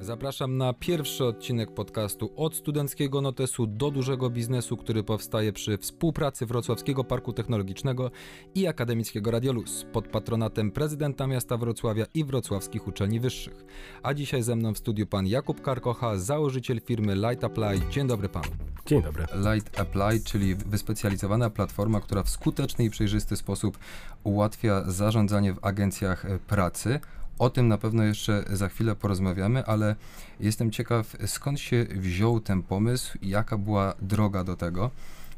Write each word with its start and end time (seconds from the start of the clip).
Zapraszam 0.00 0.56
na 0.56 0.72
pierwszy 0.72 1.24
odcinek 1.24 1.74
podcastu 1.74 2.32
od 2.36 2.56
studenckiego 2.56 3.20
notesu 3.20 3.66
do 3.66 3.90
dużego 3.90 4.30
biznesu, 4.30 4.76
który 4.76 5.04
powstaje 5.04 5.52
przy 5.52 5.78
współpracy 5.78 6.46
Wrocławskiego 6.46 7.04
Parku 7.04 7.32
Technologicznego 7.32 8.10
i 8.54 8.66
Akademickiego 8.66 9.30
Radioluz 9.30 9.86
pod 9.92 10.08
patronatem 10.08 10.70
prezydenta 10.70 11.26
miasta 11.26 11.56
Wrocławia 11.56 12.06
i 12.14 12.24
wrocławskich 12.24 12.88
uczelni 12.88 13.20
wyższych. 13.20 13.64
A 14.02 14.14
dzisiaj 14.14 14.42
ze 14.42 14.56
mną 14.56 14.74
w 14.74 14.78
studiu 14.78 15.06
pan 15.06 15.26
Jakub 15.26 15.62
Karkocha, 15.62 16.16
założyciel 16.16 16.80
firmy 16.80 17.14
Light 17.14 17.44
Apply. 17.44 17.80
Dzień 17.90 18.06
dobry 18.06 18.28
panu. 18.28 18.50
Dzień 18.86 19.02
dobry. 19.02 19.26
Light 19.52 19.80
Apply, 19.80 20.20
czyli 20.24 20.54
wyspecjalizowana 20.54 21.50
platforma, 21.50 22.00
która 22.00 22.22
w 22.22 22.28
skuteczny 22.28 22.84
i 22.84 22.90
przejrzysty 22.90 23.36
sposób 23.36 23.78
ułatwia 24.24 24.84
zarządzanie 24.86 25.52
w 25.52 25.64
agencjach 25.64 26.26
pracy 26.46 27.00
o 27.38 27.50
tym 27.50 27.68
na 27.68 27.78
pewno 27.78 28.02
jeszcze 28.02 28.44
za 28.52 28.68
chwilę 28.68 28.94
porozmawiamy, 28.94 29.66
ale 29.66 29.96
jestem 30.40 30.70
ciekaw, 30.70 31.16
skąd 31.26 31.60
się 31.60 31.86
wziął 31.90 32.40
ten 32.40 32.62
pomysł 32.62 33.18
i 33.22 33.28
jaka 33.28 33.58
była 33.58 33.94
droga 34.02 34.44
do 34.44 34.56
tego 34.56 34.90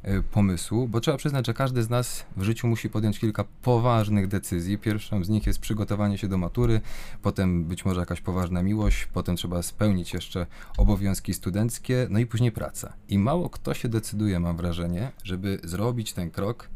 y, 0.08 0.22
pomysłu, 0.22 0.88
bo 0.88 1.00
trzeba 1.00 1.16
przyznać, 1.16 1.46
że 1.46 1.54
każdy 1.54 1.82
z 1.82 1.90
nas 1.90 2.24
w 2.36 2.42
życiu 2.42 2.68
musi 2.68 2.90
podjąć 2.90 3.18
kilka 3.18 3.44
poważnych 3.62 4.28
decyzji. 4.28 4.78
Pierwszą 4.78 5.24
z 5.24 5.28
nich 5.28 5.46
jest 5.46 5.58
przygotowanie 5.58 6.18
się 6.18 6.28
do 6.28 6.38
matury, 6.38 6.80
potem 7.22 7.64
być 7.64 7.84
może 7.84 8.00
jakaś 8.00 8.20
poważna 8.20 8.62
miłość, 8.62 9.08
potem 9.12 9.36
trzeba 9.36 9.62
spełnić 9.62 10.14
jeszcze 10.14 10.46
obowiązki 10.78 11.34
studenckie, 11.34 12.06
no 12.10 12.18
i 12.18 12.26
później 12.26 12.52
praca. 12.52 12.92
I 13.08 13.18
mało 13.18 13.50
kto 13.50 13.74
się 13.74 13.88
decyduje, 13.88 14.40
mam 14.40 14.56
wrażenie, 14.56 15.12
żeby 15.24 15.60
zrobić 15.64 16.12
ten 16.12 16.30
krok 16.30 16.68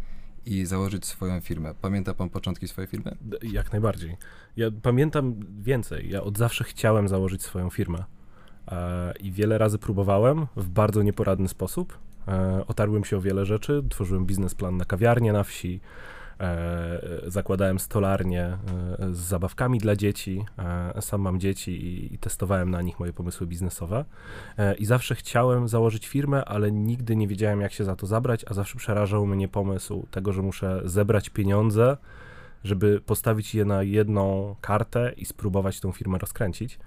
i 0.47 0.67
założyć 0.67 1.07
swoją 1.07 1.41
firmę. 1.41 1.75
Pamięta 1.81 2.15
pan 2.15 2.31
początki 2.31 2.69
swojej 2.69 2.89
firmy? 2.89 3.17
Jak 3.43 3.73
najbardziej. 3.73 4.17
Ja 4.57 4.67
pamiętam 4.83 5.35
więcej. 5.63 6.11
Ja 6.11 6.23
od 6.23 6.39
zawsze 6.39 6.65
chciałem 6.65 7.09
założyć 7.09 7.43
swoją 7.43 7.71
firmę. 7.71 8.05
E, 8.69 9.13
I 9.21 9.33
wiele 9.33 9.59
razy 9.59 9.79
próbowałem 9.79 10.47
w 10.57 10.69
bardzo 10.69 11.03
nieporadny 11.03 11.49
sposób. 11.49 11.99
E, 12.29 12.65
otarłem 12.67 13.05
się 13.05 13.17
o 13.17 13.21
wiele 13.21 13.45
rzeczy, 13.45 13.83
tworzyłem 13.91 14.27
biznesplan 14.27 14.77
na 14.77 14.85
kawiarnię 14.85 15.33
na 15.33 15.45
wsi, 15.45 15.81
zakładałem 17.27 17.79
stolarnię 17.79 18.45
e, 18.45 18.59
z 19.13 19.19
zabawkami 19.19 19.79
dla 19.79 19.97
dzieci. 19.97 20.45
E, 20.95 21.03
sam 21.03 21.21
mam 21.21 21.41
dzieci 21.41 22.15
i 22.15 22.19
testowałem 22.19 22.71
na 22.71 22.83
nich 22.83 23.01
moje 23.01 23.13
pomysły 23.13 23.47
biznesowe. 23.47 24.05
I 24.79 24.87
zawsze 24.87 25.15
chciałem 25.15 25.69
założyć 25.69 26.09
firmę, 26.09 26.45
ale 26.45 26.73
nigdy 26.73 27.17
nie 27.17 27.29
wiedziałem, 27.29 27.61
jak 27.61 27.73
się 27.73 27.85
za 27.85 27.97
to 27.97 28.07
zabrać, 28.07 28.45
a 28.51 28.55
zawsze 28.55 28.79
przerażał 28.79 29.27
mnie 29.27 29.49
pomysł 29.49 30.07
tego, 30.11 30.33
że 30.33 30.43
muszę 30.43 30.81
zebrać 30.85 31.31
pieniądze, 31.31 31.97
żeby 32.65 33.01
postawić 33.01 33.55
je 33.55 33.65
na 33.65 33.83
jedną 33.83 34.57
kartę 34.61 35.13
i 35.17 35.25
spróbować 35.25 35.81
tą 35.81 35.93
firmę 35.93 36.19
rozkręcić. 36.19 36.79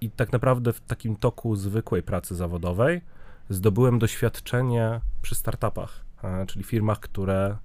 I 0.00 0.10
tak 0.10 0.32
naprawdę 0.32 0.72
w 0.72 0.80
takim 0.80 1.16
toku 1.16 1.56
zwykłej 1.56 2.02
pracy 2.02 2.34
zawodowej 2.34 3.00
zdobyłem 3.48 3.98
doświadczenie 3.98 5.00
przy 5.22 5.34
startupach, 5.34 6.04
czyli 6.46 6.64
firmach, 6.64 7.00
które 7.00 7.56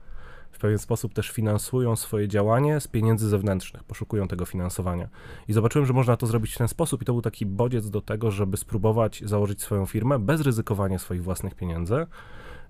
pewien 0.58 0.80
sposób 0.80 1.14
też 1.14 1.30
finansują 1.30 1.96
swoje 1.96 2.28
działanie 2.28 2.80
z 2.80 2.88
pieniędzy 2.88 3.30
zewnętrznych, 3.30 3.84
poszukują 3.84 4.28
tego 4.28 4.46
finansowania. 4.46 5.10
I 5.48 5.54
zobaczyłem, 5.54 5.86
że 5.86 5.94
można 5.94 6.18
to 6.18 6.28
zrobić 6.28 6.54
w 6.54 6.58
ten 6.58 6.68
sposób, 6.68 7.02
i 7.02 7.06
to 7.06 7.14
był 7.14 7.22
taki 7.22 7.46
bodziec 7.46 7.90
do 7.90 8.02
tego, 8.02 8.32
żeby 8.32 8.58
spróbować 8.58 9.24
założyć 9.26 9.62
swoją 9.62 9.86
firmę 9.86 10.20
bez 10.20 10.42
ryzykowania 10.42 11.00
swoich 11.00 11.24
własnych 11.24 11.56
pieniędzy, 11.56 11.96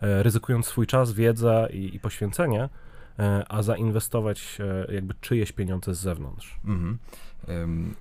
e, 0.02 0.24
ryzykując 0.24 0.66
swój 0.66 0.88
czas, 0.88 1.12
wiedzę 1.12 1.68
i, 1.74 1.96
i 1.96 2.00
poświęcenie, 2.00 2.70
e, 3.20 3.46
a 3.50 3.64
zainwestować 3.64 4.58
e, 4.90 4.94
jakby 4.94 5.14
czyjeś 5.22 5.52
pieniądze 5.52 5.96
z 5.96 6.00
zewnątrz. 6.00 6.60
Mhm. 6.66 6.98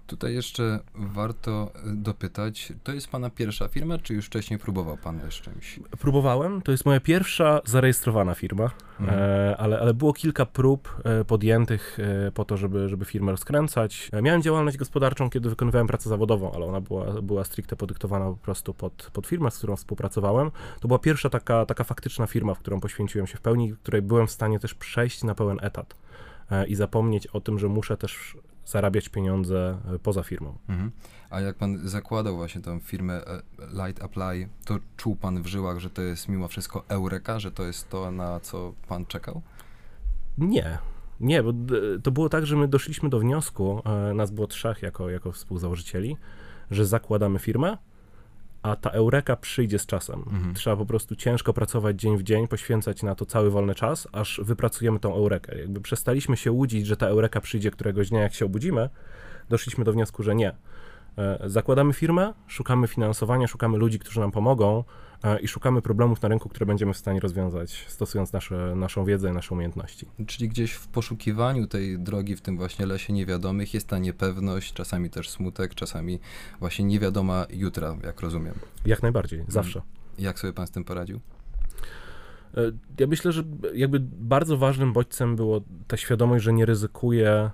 Tutaj 0.06 0.34
jeszcze 0.34 0.78
warto 0.94 1.70
e, 1.74 1.78
dopytać, 1.94 2.72
to 2.84 2.92
jest 2.92 3.08
pana 3.08 3.30
pierwsza 3.30 3.68
firma, 3.68 3.98
czy 3.98 4.14
już 4.14 4.26
wcześniej 4.26 4.58
próbował 4.58 4.96
pan 4.96 5.20
z 5.30 5.34
czymś? 5.34 5.80
Próbowałem, 6.00 6.62
to 6.62 6.72
jest 6.72 6.86
moja 6.86 7.00
pierwsza 7.00 7.60
zarejestrowana 7.64 8.34
firma, 8.34 8.70
mhm. 9.00 9.18
e, 9.20 9.56
ale, 9.56 9.80
ale 9.80 9.94
było 9.94 10.12
kilka 10.12 10.46
prób 10.46 10.96
e, 11.04 11.24
podjętych 11.24 11.98
po 12.34 12.44
to, 12.44 12.56
żeby, 12.56 12.88
żeby 12.88 13.04
firmę 13.04 13.32
rozkręcać. 13.32 14.10
Miałem 14.22 14.42
działalność 14.42 14.76
gospodarczą, 14.76 15.30
kiedy 15.30 15.50
wykonywałem 15.50 15.86
pracę 15.86 16.08
zawodową, 16.08 16.52
ale 16.52 16.66
ona 16.66 16.80
była, 16.80 17.22
była 17.22 17.44
stricte 17.44 17.76
podyktowana 17.76 18.24
po 18.24 18.36
prostu 18.36 18.74
pod, 18.74 19.10
pod 19.12 19.26
firmę, 19.26 19.50
z 19.50 19.58
którą 19.58 19.76
współpracowałem. 19.76 20.50
To 20.80 20.88
była 20.88 20.98
pierwsza 20.98 21.30
taka, 21.30 21.66
taka 21.66 21.84
faktyczna 21.84 22.26
firma, 22.26 22.54
w 22.54 22.58
którą 22.58 22.80
poświęciłem 22.80 23.26
się 23.26 23.36
w 23.36 23.40
pełni, 23.40 23.72
w 23.72 23.78
której 23.78 24.02
byłem 24.02 24.26
w 24.26 24.30
stanie 24.30 24.58
też 24.58 24.74
przejść 24.74 25.24
na 25.24 25.34
pełen 25.34 25.58
etat 25.62 25.96
i 26.68 26.74
zapomnieć 26.74 27.26
o 27.26 27.40
tym, 27.40 27.58
że 27.58 27.68
muszę 27.68 27.96
też 27.96 28.36
zarabiać 28.66 29.08
pieniądze 29.08 29.78
e, 29.94 29.98
poza 29.98 30.22
firmą. 30.22 30.58
Mhm. 30.68 30.90
A 31.30 31.40
jak 31.40 31.56
pan 31.56 31.88
zakładał 31.88 32.36
właśnie 32.36 32.60
tą 32.60 32.80
firmę 32.80 33.14
e, 33.26 33.42
Light 33.86 34.02
Apply, 34.02 34.48
to 34.64 34.78
czuł 34.96 35.16
pan 35.16 35.42
w 35.42 35.46
żyłach, 35.46 35.78
że 35.78 35.90
to 35.90 36.02
jest 36.02 36.28
mimo 36.28 36.48
wszystko 36.48 36.84
eureka, 36.88 37.38
że 37.38 37.50
to 37.50 37.64
jest 37.64 37.90
to, 37.90 38.10
na 38.10 38.40
co 38.40 38.74
pan 38.88 39.06
czekał? 39.06 39.42
Nie. 40.38 40.78
Nie, 41.20 41.42
bo 41.42 41.52
to 42.02 42.10
było 42.10 42.28
tak, 42.28 42.46
że 42.46 42.56
my 42.56 42.68
doszliśmy 42.68 43.08
do 43.08 43.18
wniosku, 43.18 43.82
e, 43.84 44.14
nas 44.14 44.30
było 44.30 44.46
trzech 44.46 44.82
jako, 44.82 45.10
jako 45.10 45.32
współzałożycieli, 45.32 46.16
że 46.70 46.86
zakładamy 46.86 47.38
firmę, 47.38 47.76
a 48.62 48.76
ta 48.76 48.90
eureka 48.90 49.36
przyjdzie 49.36 49.78
z 49.78 49.86
czasem. 49.86 50.22
Mhm. 50.32 50.54
Trzeba 50.54 50.76
po 50.76 50.86
prostu 50.86 51.16
ciężko 51.16 51.52
pracować 51.52 52.00
dzień 52.00 52.18
w 52.18 52.22
dzień, 52.22 52.48
poświęcać 52.48 53.02
na 53.02 53.14
to 53.14 53.26
cały 53.26 53.50
wolny 53.50 53.74
czas, 53.74 54.08
aż 54.12 54.40
wypracujemy 54.44 54.98
tą 54.98 55.14
eurekę. 55.14 55.58
Jakby 55.58 55.80
przestaliśmy 55.80 56.36
się 56.36 56.52
łudzić, 56.52 56.86
że 56.86 56.96
ta 56.96 57.06
eureka 57.06 57.40
przyjdzie 57.40 57.70
któregoś 57.70 58.08
dnia, 58.10 58.20
jak 58.20 58.34
się 58.34 58.44
obudzimy, 58.44 58.88
doszliśmy 59.48 59.84
do 59.84 59.92
wniosku, 59.92 60.22
że 60.22 60.34
nie. 60.34 60.54
E, 61.18 61.38
zakładamy 61.44 61.92
firmę, 61.92 62.34
szukamy 62.46 62.88
finansowania, 62.88 63.46
szukamy 63.46 63.78
ludzi, 63.78 63.98
którzy 63.98 64.20
nam 64.20 64.30
pomogą 64.30 64.84
i 65.42 65.48
szukamy 65.48 65.82
problemów 65.82 66.22
na 66.22 66.28
rynku, 66.28 66.48
które 66.48 66.66
będziemy 66.66 66.92
w 66.92 66.96
stanie 66.96 67.20
rozwiązać, 67.20 67.84
stosując 67.88 68.32
nasze, 68.32 68.72
naszą 68.76 69.04
wiedzę 69.04 69.30
i 69.30 69.32
nasze 69.32 69.54
umiejętności. 69.54 70.06
Czyli 70.26 70.48
gdzieś 70.48 70.72
w 70.72 70.88
poszukiwaniu 70.88 71.66
tej 71.66 71.98
drogi, 71.98 72.36
w 72.36 72.40
tym 72.40 72.56
właśnie 72.56 72.86
lesie 72.86 73.12
niewiadomych, 73.12 73.74
jest 73.74 73.88
ta 73.88 73.98
niepewność, 73.98 74.72
czasami 74.72 75.10
też 75.10 75.30
smutek, 75.30 75.74
czasami 75.74 76.20
właśnie 76.60 76.84
niewiadoma 76.84 77.46
jutra, 77.50 77.96
jak 78.04 78.20
rozumiem. 78.20 78.54
Jak 78.86 79.02
najbardziej, 79.02 79.44
zawsze. 79.48 79.82
Jak 80.18 80.38
sobie 80.38 80.52
pan 80.52 80.66
z 80.66 80.70
tym 80.70 80.84
poradził? 80.84 81.20
E, 82.56 82.60
ja 82.98 83.06
myślę, 83.06 83.32
że 83.32 83.42
jakby 83.74 84.00
bardzo 84.02 84.56
ważnym 84.56 84.92
bodźcem 84.92 85.36
było 85.36 85.60
ta 85.86 85.96
świadomość, 85.96 86.44
że 86.44 86.52
nie 86.52 86.66
ryzykuję 86.66 87.50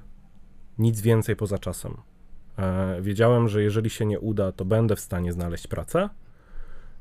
nic 0.79 1.01
więcej 1.01 1.37
poza 1.37 1.59
czasem. 1.59 1.97
E, 2.59 3.03
wiedziałem, 3.03 3.49
że 3.49 3.63
jeżeli 3.63 3.91
się 3.91 4.07
nie 4.07 4.21
uda, 4.21 4.53
to 4.53 4.65
będę 4.65 4.97
w 4.97 5.01
stanie 5.01 5.33
znaleźć 5.33 5.67
pracę. 5.67 6.09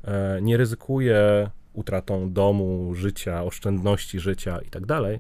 E, 0.06 0.40
nie 0.42 0.58
ryzykuję 0.58 1.50
utratą 1.74 2.34
domu, 2.34 2.94
życia, 2.96 3.44
oszczędności 3.44 4.20
życia 4.20 4.60
i 4.68 4.70
tak 4.70 4.86
dalej. 4.86 5.20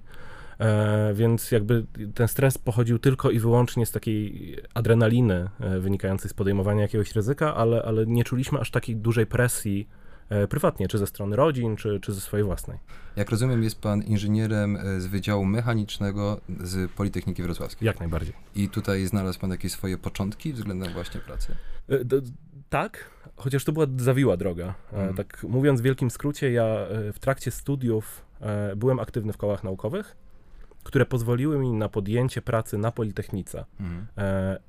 E, 0.60 1.14
więc 1.14 1.52
jakby 1.52 1.86
ten 2.14 2.28
stres 2.28 2.58
pochodził 2.58 3.00
tylko 3.00 3.32
i 3.32 3.40
wyłącznie 3.40 3.86
z 3.86 3.92
takiej 3.92 4.56
adrenaliny 4.74 5.50
wynikającej 5.80 6.30
z 6.30 6.34
podejmowania 6.34 6.82
jakiegoś 6.82 7.16
ryzyka, 7.16 7.56
ale, 7.56 7.84
ale 7.84 8.06
nie 8.06 8.24
czuliśmy 8.24 8.60
aż 8.60 8.72
takiej 8.72 8.96
dużej 8.96 9.26
presji 9.26 9.88
E, 10.30 10.48
prywatnie, 10.48 10.88
czy 10.88 10.98
ze 10.98 11.08
strony 11.08 11.36
rodzin, 11.36 11.76
czy, 11.76 12.00
czy 12.00 12.14
ze 12.14 12.22
swojej 12.22 12.46
własnej. 12.46 12.78
Jak 13.16 13.30
rozumiem, 13.30 13.64
jest 13.64 13.82
pan 13.82 14.02
inżynierem 14.02 14.78
e, 14.78 15.02
z 15.02 15.06
Wydziału 15.06 15.46
Mechanicznego 15.46 16.42
z 16.60 16.92
Politechniki 16.92 17.44
Wrocławskiej. 17.44 17.86
Jak 17.86 18.00
najbardziej. 18.00 18.34
I 18.56 18.70
tutaj 18.70 19.06
znalazł 19.06 19.40
pan 19.40 19.52
jakieś 19.52 19.72
swoje 19.72 19.98
początki 19.98 20.54
względem 20.54 20.94
właśnie 20.94 21.20
pracy? 21.20 21.56
E, 22.66 22.70
tak, 22.70 23.10
chociaż 23.36 23.64
to 23.64 23.72
była 23.72 23.86
zawiła 23.98 24.38
droga. 24.38 24.74
Mhm. 24.94 25.16
Tak 25.16 25.44
mówiąc 25.44 25.82
w 25.82 25.84
wielkim 25.84 26.12
skrócie, 26.12 26.52
ja 26.52 26.76
w 27.14 27.20
trakcie 27.20 27.52
studiów 27.52 28.26
byłem 28.76 29.00
aktywny 29.00 29.34
w 29.34 29.38
kołach 29.38 29.64
naukowych, 29.64 30.16
które 30.84 31.06
pozwoliły 31.06 31.60
mi 31.60 31.74
na 31.74 31.90
podjęcie 31.90 32.42
pracy 32.42 32.78
na 32.78 32.92
Politechnice. 32.92 33.66
Mhm. 33.80 34.08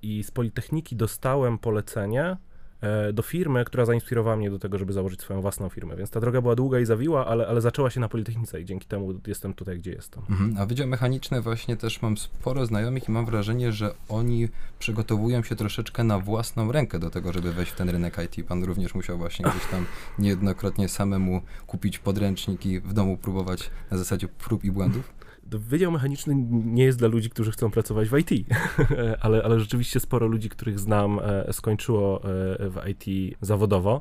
I 0.02 0.22
z 0.24 0.30
Politechniki 0.30 0.96
dostałem 0.96 1.58
polecenie 1.58 2.22
E, 2.30 2.36
do 3.12 3.22
firmy, 3.22 3.64
która 3.64 3.84
zainspirowała 3.84 4.36
mnie 4.36 4.50
do 4.50 4.58
tego, 4.58 4.78
żeby 4.78 4.92
założyć 4.92 5.20
swoją 5.20 5.40
własną 5.40 5.68
firmę. 5.68 5.96
Więc 5.96 6.10
ta 6.10 6.20
droga 6.20 6.40
była 6.40 6.54
długa 6.54 6.80
i 6.80 6.86
zawiła, 6.86 7.26
ale, 7.26 7.46
ale 7.46 7.60
zaczęła 7.60 7.90
się 7.90 8.00
na 8.00 8.08
Politechnice 8.08 8.60
i 8.60 8.64
dzięki 8.64 8.86
temu 8.86 9.20
jestem 9.26 9.54
tutaj, 9.54 9.78
gdzie 9.78 9.90
jestem. 9.90 10.22
Mhm. 10.30 10.54
A 10.58 10.66
Wydział 10.66 10.88
Mechaniczny 10.88 11.40
właśnie 11.40 11.76
też 11.76 12.02
mam 12.02 12.16
sporo 12.16 12.66
znajomych 12.66 13.08
i 13.08 13.12
mam 13.12 13.26
wrażenie, 13.26 13.72
że 13.72 13.94
oni 14.08 14.48
przygotowują 14.78 15.42
się 15.42 15.56
troszeczkę 15.56 16.04
na 16.04 16.18
własną 16.18 16.72
rękę 16.72 16.98
do 16.98 17.10
tego, 17.10 17.32
żeby 17.32 17.52
wejść 17.52 17.72
w 17.72 17.76
ten 17.76 17.90
rynek 17.90 18.16
IT. 18.24 18.46
Pan 18.46 18.64
również 18.64 18.94
musiał 18.94 19.18
właśnie 19.18 19.44
gdzieś 19.50 19.66
tam 19.70 19.86
niejednokrotnie 20.18 20.88
samemu 20.88 21.42
kupić 21.66 21.98
podręczniki, 21.98 22.80
w 22.80 22.92
domu 22.92 23.16
próbować 23.16 23.70
na 23.90 23.98
zasadzie 23.98 24.28
prób 24.28 24.64
i 24.64 24.70
błędów. 24.70 25.25
Wydział 25.50 25.92
Mechaniczny 25.92 26.34
nie 26.50 26.84
jest 26.84 26.98
dla 26.98 27.08
ludzi, 27.08 27.30
którzy 27.30 27.52
chcą 27.52 27.70
pracować 27.70 28.08
w 28.08 28.18
IT, 28.18 28.30
ale, 29.20 29.42
ale 29.42 29.60
rzeczywiście 29.60 30.00
sporo 30.00 30.26
ludzi, 30.26 30.48
których 30.48 30.78
znam, 30.78 31.20
e, 31.22 31.52
skończyło 31.52 32.20
e, 32.24 32.26
w 32.70 32.80
IT 32.88 33.36
zawodowo. 33.40 34.00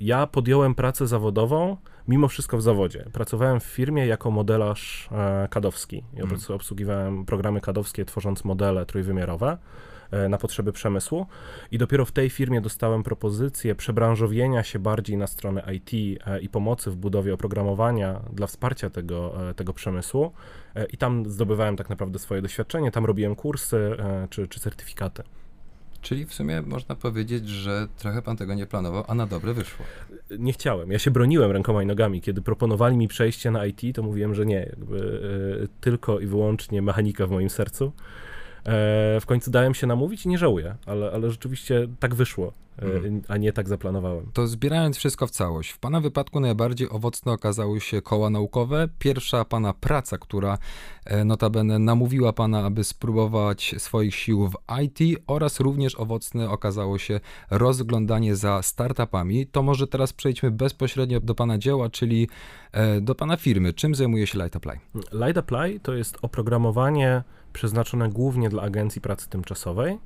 Ja 0.00 0.26
podjąłem 0.26 0.74
pracę 0.74 1.06
zawodową 1.06 1.76
mimo 2.08 2.28
wszystko 2.28 2.56
w 2.56 2.62
zawodzie. 2.62 3.04
Pracowałem 3.12 3.60
w 3.60 3.64
firmie 3.64 4.06
jako 4.06 4.30
modelarz 4.30 5.08
e, 5.12 5.48
kadowski. 5.50 6.04
Ja 6.14 6.24
Mm. 6.24 6.36
obsługiwałem 6.48 7.24
programy 7.24 7.60
kadowskie, 7.60 8.04
tworząc 8.04 8.44
modele 8.44 8.86
trójwymiarowe 8.86 9.58
na 10.28 10.38
potrzeby 10.38 10.72
przemysłu 10.72 11.26
i 11.70 11.78
dopiero 11.78 12.04
w 12.04 12.12
tej 12.12 12.30
firmie 12.30 12.60
dostałem 12.60 13.02
propozycję 13.02 13.74
przebranżowienia 13.74 14.62
się 14.62 14.78
bardziej 14.78 15.16
na 15.16 15.26
stronę 15.26 15.62
IT 15.74 15.92
i 16.42 16.48
pomocy 16.48 16.90
w 16.90 16.96
budowie 16.96 17.34
oprogramowania 17.34 18.20
dla 18.32 18.46
wsparcia 18.46 18.90
tego, 18.90 19.34
tego 19.56 19.72
przemysłu 19.72 20.32
i 20.92 20.96
tam 20.96 21.30
zdobywałem 21.30 21.76
tak 21.76 21.90
naprawdę 21.90 22.18
swoje 22.18 22.42
doświadczenie, 22.42 22.90
tam 22.90 23.04
robiłem 23.04 23.34
kursy 23.36 23.96
e, 23.98 24.28
czy, 24.30 24.48
czy 24.48 24.60
certyfikaty. 24.60 25.22
Czyli 26.00 26.26
w 26.26 26.34
sumie 26.34 26.62
można 26.62 26.94
powiedzieć, 26.94 27.48
że 27.48 27.88
trochę 27.98 28.22
pan 28.22 28.36
tego 28.36 28.54
nie 28.54 28.66
planował, 28.66 29.04
a 29.08 29.14
na 29.14 29.26
dobre 29.26 29.54
wyszło. 29.54 29.86
nie 30.38 30.52
chciałem. 30.52 30.90
Ja 30.90 30.98
się 30.98 31.10
broniłem 31.10 31.50
rękoma 31.50 31.82
i 31.82 31.86
nogami. 31.86 32.20
Kiedy 32.20 32.42
proponowali 32.42 32.96
mi 32.96 33.08
przejście 33.08 33.50
na 33.50 33.66
IT, 33.66 33.80
to 33.94 34.02
mówiłem, 34.02 34.34
że 34.34 34.46
nie. 34.46 34.60
Jakby, 34.70 35.20
e, 35.64 35.80
tylko 35.80 36.20
i 36.20 36.26
wyłącznie 36.26 36.82
mechanika 36.82 37.26
w 37.26 37.30
moim 37.30 37.50
sercu. 37.50 37.92
E, 38.66 39.20
w 39.20 39.26
końcu 39.26 39.50
dałem 39.50 39.74
się 39.74 39.86
namówić 39.86 40.26
i 40.26 40.28
nie 40.28 40.38
żałuję, 40.38 40.76
ale, 40.86 41.10
ale 41.12 41.30
rzeczywiście 41.30 41.88
tak 42.00 42.14
wyszło, 42.14 42.52
Mhm. 42.82 43.22
a 43.28 43.36
nie 43.36 43.52
tak 43.52 43.68
zaplanowałem. 43.68 44.30
To 44.32 44.46
zbierając 44.46 44.96
wszystko 44.96 45.26
w 45.26 45.30
całość, 45.30 45.70
w 45.70 45.78
pana 45.78 46.00
wypadku 46.00 46.40
najbardziej 46.40 46.90
owocne 46.90 47.32
okazały 47.32 47.80
się 47.80 48.02
koła 48.02 48.30
naukowe. 48.30 48.88
Pierwsza 48.98 49.44
pana 49.44 49.74
praca, 49.74 50.18
która 50.18 50.58
e, 51.04 51.24
notabene 51.24 51.78
namówiła 51.78 52.32
pana, 52.32 52.64
aby 52.64 52.84
spróbować 52.84 53.74
swoich 53.78 54.14
sił 54.14 54.48
w 54.48 54.56
IT 54.82 55.18
oraz 55.26 55.60
również 55.60 55.94
owocne 55.94 56.50
okazało 56.50 56.98
się 56.98 57.20
rozglądanie 57.50 58.36
za 58.36 58.62
startupami. 58.62 59.46
To 59.46 59.62
może 59.62 59.86
teraz 59.86 60.12
przejdźmy 60.12 60.50
bezpośrednio 60.50 61.20
do 61.20 61.34
pana 61.34 61.58
dzieła, 61.58 61.90
czyli 61.90 62.28
do 63.00 63.14
pana 63.14 63.36
firmy. 63.36 63.72
Czym 63.72 63.94
zajmuje 63.94 64.26
się 64.26 64.38
Light 64.38 64.56
Apply? 64.56 64.78
Light 65.12 65.38
Apply 65.38 65.80
to 65.80 65.94
jest 65.94 66.18
oprogramowanie 66.22 67.22
przeznaczone 67.54 68.08
głównie 68.08 68.48
dla 68.48 68.62
agencji 68.62 69.00
pracy 69.00 69.28
tymczasowej, 69.28 69.98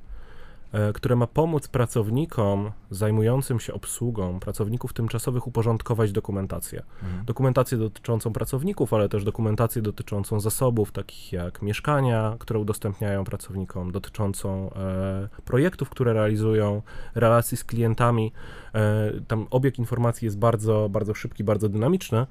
e, 0.71 0.93
które 0.93 1.15
ma 1.15 1.27
pomóc 1.27 1.67
pracownikom 1.67 2.71
zajmującym 2.91 3.59
się 3.59 3.73
obsługą 3.73 4.39
pracowników 4.39 4.93
tymczasowych 4.93 5.47
uporządkować 5.47 6.11
dokumentację. 6.11 6.83
dokumentację 7.25 7.77
dotyczącą 7.77 8.33
pracowników, 8.33 8.93
ale 8.93 9.09
też 9.09 9.23
dokumentację 9.23 9.81
dotyczącą 9.81 10.39
zasobów, 10.39 10.91
takich 10.91 11.33
jak 11.33 11.61
mieszkania, 11.61 12.35
które 12.39 12.59
udostępniają 12.59 13.23
pracownikom, 13.23 13.91
dotyczącą 13.91 14.73
e, 14.73 15.29
projektów, 15.45 15.89
które 15.89 16.13
realizują, 16.13 16.81
relacji 17.15 17.57
z 17.57 17.63
klientami. 17.63 18.31
E, 18.75 19.11
tam 19.27 19.47
obieg 19.51 19.79
informacji 19.79 20.25
jest 20.25 20.37
bardzo, 20.37 20.89
bardzo 20.89 21.13
szybki, 21.13 21.43
bardzo 21.43 21.69
dynamiczny. 21.69 22.25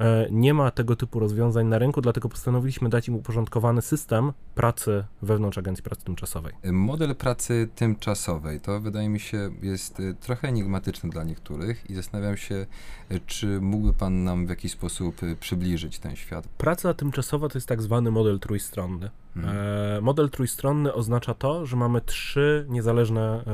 E, 0.00 0.28
nie 0.30 0.54
ma 0.54 0.70
tego 0.70 0.96
typu 0.96 1.18
rozwiązań 1.18 1.66
na 1.66 1.78
rynku, 1.78 2.00
dlatego 2.00 2.28
postanowiliśmy 2.28 2.88
dać 2.88 3.08
im 3.08 3.14
uporządkowany 3.14 3.82
system 3.82 4.32
pracy 4.54 5.04
wewnątrz 5.22 5.58
Agencji 5.58 5.84
Pracy 5.84 6.04
Tymczasowej. 6.04 6.52
Model 6.72 7.14
pracy 7.14 7.68
tymczasowej 7.74 8.60
to 8.60 8.80
wydaje 8.80 9.08
mi 9.08 9.20
się 9.20 9.50
jest 9.62 10.00
y, 10.00 10.14
trochę 10.20 10.48
enigmatyczny 10.48 11.10
dla 11.10 11.24
niektórych 11.24 11.90
i 11.90 11.94
zastanawiam 11.94 12.36
się, 12.36 12.66
y, 13.12 13.20
czy 13.26 13.60
mógłby 13.60 13.92
Pan 13.92 14.24
nam 14.24 14.46
w 14.46 14.48
jakiś 14.48 14.72
sposób 14.72 15.20
przybliżyć 15.40 15.98
ten 15.98 16.16
świat. 16.16 16.48
Praca 16.48 16.94
tymczasowa 16.94 17.48
to 17.48 17.58
jest 17.58 17.68
tak 17.68 17.82
zwany 17.82 18.10
model 18.10 18.38
trójstronny. 18.38 19.10
E, 19.36 19.98
model 20.02 20.30
trójstronny 20.30 20.94
oznacza 20.94 21.34
to, 21.34 21.66
że 21.66 21.76
mamy 21.76 22.00
trzy 22.00 22.66
niezależne 22.68 23.44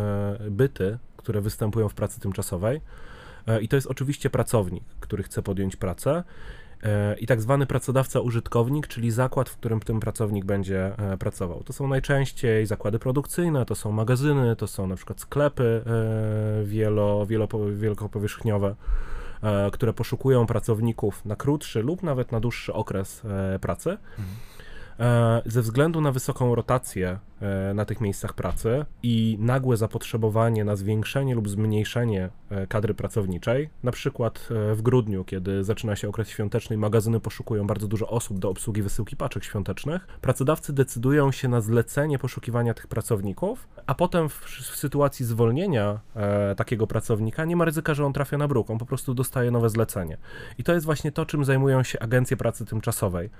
e, 0.46 0.50
byty, 0.50 0.98
które 1.16 1.40
występują 1.40 1.88
w 1.88 1.94
pracy 1.94 2.20
tymczasowej. 2.20 2.80
E, 3.46 3.60
I 3.60 3.68
to 3.68 3.76
jest 3.76 3.86
oczywiście 3.86 4.30
pracownik, 4.30 4.84
który 5.00 5.22
chce 5.22 5.42
podjąć 5.42 5.76
pracę. 5.76 6.24
e, 6.82 7.16
I 7.18 7.26
tak 7.26 7.40
zwany 7.40 7.66
pracodawca-użytkownik, 7.66 8.86
czyli 8.86 9.10
zakład, 9.10 9.48
w 9.48 9.56
którym 9.56 9.80
ten 9.80 10.00
pracownik 10.00 10.44
będzie 10.44 10.98
e, 10.98 11.16
pracował. 11.16 11.64
To 11.64 11.72
są 11.72 11.88
najczęściej 11.88 12.66
zakłady 12.66 12.98
produkcyjne, 12.98 13.66
to 13.66 13.74
są 13.74 13.92
magazyny, 13.92 14.56
to 14.56 14.66
są 14.66 14.86
na 14.86 14.96
przykład 14.96 15.20
sklepy 15.20 15.82
wielo, 16.64 17.26
wielopo, 17.26 17.58
wielkopowierzchniowe, 17.72 18.74
które 19.72 19.92
poszukują 19.92 20.46
pracowników 20.46 21.24
na 21.24 21.36
krótszy 21.36 21.82
lub 21.82 22.02
nawet 22.02 22.32
na 22.32 22.40
dłuższy 22.40 22.72
okres 22.72 23.22
pracy. 23.60 23.96
E, 25.00 25.42
Ze 25.46 25.62
względu 25.62 26.00
na 26.00 26.12
wysoką 26.12 26.54
rotację 26.54 27.18
na 27.74 27.84
tych 27.84 28.00
miejscach 28.00 28.32
pracy 28.32 28.84
i 29.02 29.36
nagłe 29.40 29.76
zapotrzebowanie 29.76 30.64
na 30.64 30.76
zwiększenie 30.76 31.34
lub 31.34 31.48
zmniejszenie 31.48 32.30
e, 32.50 32.66
kadry 32.66 32.94
pracowniczej, 32.94 33.70
na 33.82 33.92
przykład 33.92 34.48
e, 34.70 34.74
w 34.74 34.82
grudniu, 34.82 35.24
kiedy 35.24 35.64
zaczyna 35.64 35.96
się 35.96 36.08
okres 36.08 36.28
świąteczny 36.28 36.76
i 36.76 36.78
magazyny 36.78 37.20
poszukują 37.20 37.66
bardzo 37.66 37.88
dużo 37.88 38.08
osób 38.08 38.38
do 38.38 38.50
obsługi 38.50 38.82
wysyłki 38.82 39.16
paczek 39.16 39.44
świątecznych, 39.44 40.06
pracodawcy 40.20 40.72
decydują 40.72 41.32
się 41.32 41.48
na 41.48 41.60
zlecenie 41.60 42.18
poszukiwania 42.18 42.74
tych 42.74 42.86
pracowników, 42.86 43.68
a 43.86 43.94
potem 43.94 44.28
w, 44.28 44.34
w 44.44 44.76
sytuacji 44.76 45.26
zwolnienia 45.26 46.00
e, 46.16 46.54
takiego 46.54 46.86
pracownika 46.86 47.44
nie 47.44 47.56
ma 47.56 47.64
ryzyka, 47.64 47.94
że 47.94 48.06
on 48.06 48.12
trafia 48.12 48.38
na 48.38 48.48
bruk, 48.48 48.70
on 48.70 48.78
po 48.78 48.86
prostu 48.86 49.14
dostaje 49.14 49.50
nowe 49.50 49.70
zlecenie. 49.70 50.16
I 50.58 50.64
to 50.64 50.72
jest 50.72 50.86
właśnie 50.86 51.12
to, 51.12 51.26
czym 51.26 51.44
zajmują 51.44 51.82
się 51.82 51.98
agencje 51.98 52.36
pracy 52.36 52.64
tymczasowej 52.64 53.30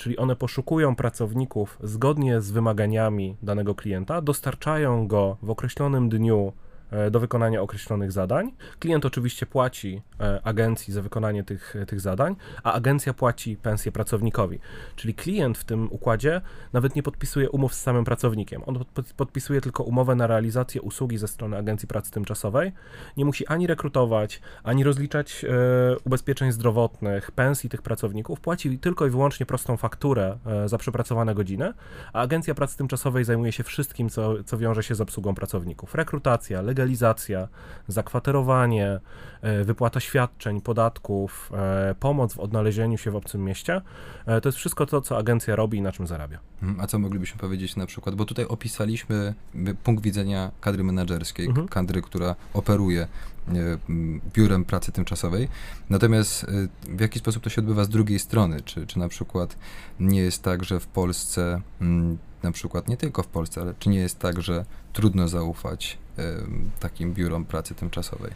czyli 0.00 0.16
one 0.16 0.36
poszukują 0.36 0.96
pracowników 0.96 1.78
zgodnie 1.82 2.40
z 2.40 2.50
wymaganiami 2.50 3.36
danego 3.50 3.74
klienta, 3.74 4.20
dostarczają 4.20 5.06
go 5.06 5.36
w 5.42 5.50
określonym 5.50 6.08
dniu 6.08 6.52
do 7.10 7.20
wykonania 7.20 7.62
określonych 7.62 8.12
zadań. 8.12 8.52
Klient 8.78 9.04
oczywiście 9.04 9.46
płaci 9.46 10.02
e, 10.20 10.40
agencji 10.44 10.94
za 10.94 11.02
wykonanie 11.02 11.44
tych, 11.44 11.74
tych 11.86 12.00
zadań, 12.00 12.36
a 12.62 12.72
agencja 12.72 13.14
płaci 13.14 13.56
pensję 13.56 13.92
pracownikowi. 13.92 14.58
Czyli 14.96 15.14
klient 15.14 15.58
w 15.58 15.64
tym 15.64 15.88
układzie 15.92 16.40
nawet 16.72 16.96
nie 16.96 17.02
podpisuje 17.02 17.50
umów 17.50 17.74
z 17.74 17.80
samym 17.80 18.04
pracownikiem. 18.04 18.62
On 18.66 18.84
pod- 18.94 19.12
podpisuje 19.12 19.60
tylko 19.60 19.82
umowę 19.82 20.14
na 20.14 20.26
realizację 20.26 20.82
usługi 20.82 21.18
ze 21.18 21.28
strony 21.28 21.56
agencji 21.56 21.88
pracy 21.88 22.10
tymczasowej. 22.10 22.72
Nie 23.16 23.24
musi 23.24 23.46
ani 23.46 23.66
rekrutować, 23.66 24.40
ani 24.62 24.84
rozliczać 24.84 25.44
e, 25.44 25.48
ubezpieczeń 26.04 26.52
zdrowotnych, 26.52 27.30
pensji 27.30 27.70
tych 27.70 27.82
pracowników. 27.82 28.40
Płaci 28.40 28.78
tylko 28.78 29.06
i 29.06 29.10
wyłącznie 29.10 29.46
prostą 29.46 29.76
fakturę 29.76 30.38
e, 30.46 30.68
za 30.68 30.78
przepracowane 30.78 31.34
godziny, 31.34 31.72
a 32.12 32.20
agencja 32.20 32.54
pracy 32.54 32.78
tymczasowej 32.78 33.24
zajmuje 33.24 33.52
się 33.52 33.62
wszystkim, 33.64 34.08
co, 34.08 34.44
co 34.44 34.58
wiąże 34.58 34.82
się 34.82 34.94
z 34.94 35.00
obsługą 35.00 35.34
pracowników. 35.34 35.94
Rekrutacja, 35.94 36.62
legalizacja, 36.62 36.79
zakwaterowanie, 37.88 39.00
e, 39.42 39.64
wypłata 39.64 40.00
świadczeń, 40.00 40.60
podatków, 40.60 41.50
e, 41.54 41.94
pomoc 42.00 42.34
w 42.34 42.38
odnalezieniu 42.38 42.98
się 42.98 43.10
w 43.10 43.16
obcym 43.16 43.44
mieście. 43.44 43.80
E, 44.26 44.40
To 44.40 44.48
jest 44.48 44.58
wszystko 44.58 44.86
to, 44.86 45.00
co 45.00 45.18
agencja 45.18 45.56
robi 45.56 45.78
i 45.78 45.82
na 45.82 45.92
czym 45.92 46.06
zarabia. 46.06 46.38
Mhm. 46.62 46.80
A 46.80 46.86
co 46.86 46.98
moglibyśmy 46.98 47.40
powiedzieć 47.40 47.76
na 47.76 47.86
przykład, 47.86 48.14
bo 48.14 48.24
tutaj 48.24 48.44
opisaliśmy 48.44 49.34
punkt 49.84 50.04
widzenia 50.04 50.50
kadry 50.60 50.84
menedżerskiej, 50.84 51.46
Mhm. 51.46 51.68
kadry, 51.68 52.02
która 52.02 52.34
operuje 52.54 53.06
biurem 54.34 54.64
pracy 54.64 54.92
tymczasowej. 54.92 55.48
Natomiast 55.90 56.44
y, 56.44 56.68
w 56.84 57.00
jaki 57.00 57.18
sposób 57.18 57.42
to 57.42 57.50
się 57.50 57.60
odbywa 57.60 57.84
z 57.84 57.88
drugiej 57.88 58.18
strony? 58.18 58.60
Czy, 58.60 58.86
czy 58.86 58.98
na 58.98 59.08
przykład 59.08 59.56
nie 60.00 60.20
jest 60.20 60.42
tak, 60.42 60.64
że 60.64 60.80
w 60.80 60.86
Polsce, 60.86 61.60
mm, 61.80 62.18
na 62.42 62.52
przykład 62.52 62.88
nie 62.88 62.96
tylko 62.96 63.22
w 63.22 63.26
Polsce, 63.26 63.60
ale 63.60 63.74
czy 63.78 63.88
nie 63.88 63.98
jest 63.98 64.18
tak, 64.18 64.42
że 64.42 64.64
trudno 64.92 65.28
zaufać 65.28 65.98
y, 66.18 66.22
takim 66.80 67.14
biurom 67.14 67.44
pracy 67.44 67.74
tymczasowej? 67.74 68.30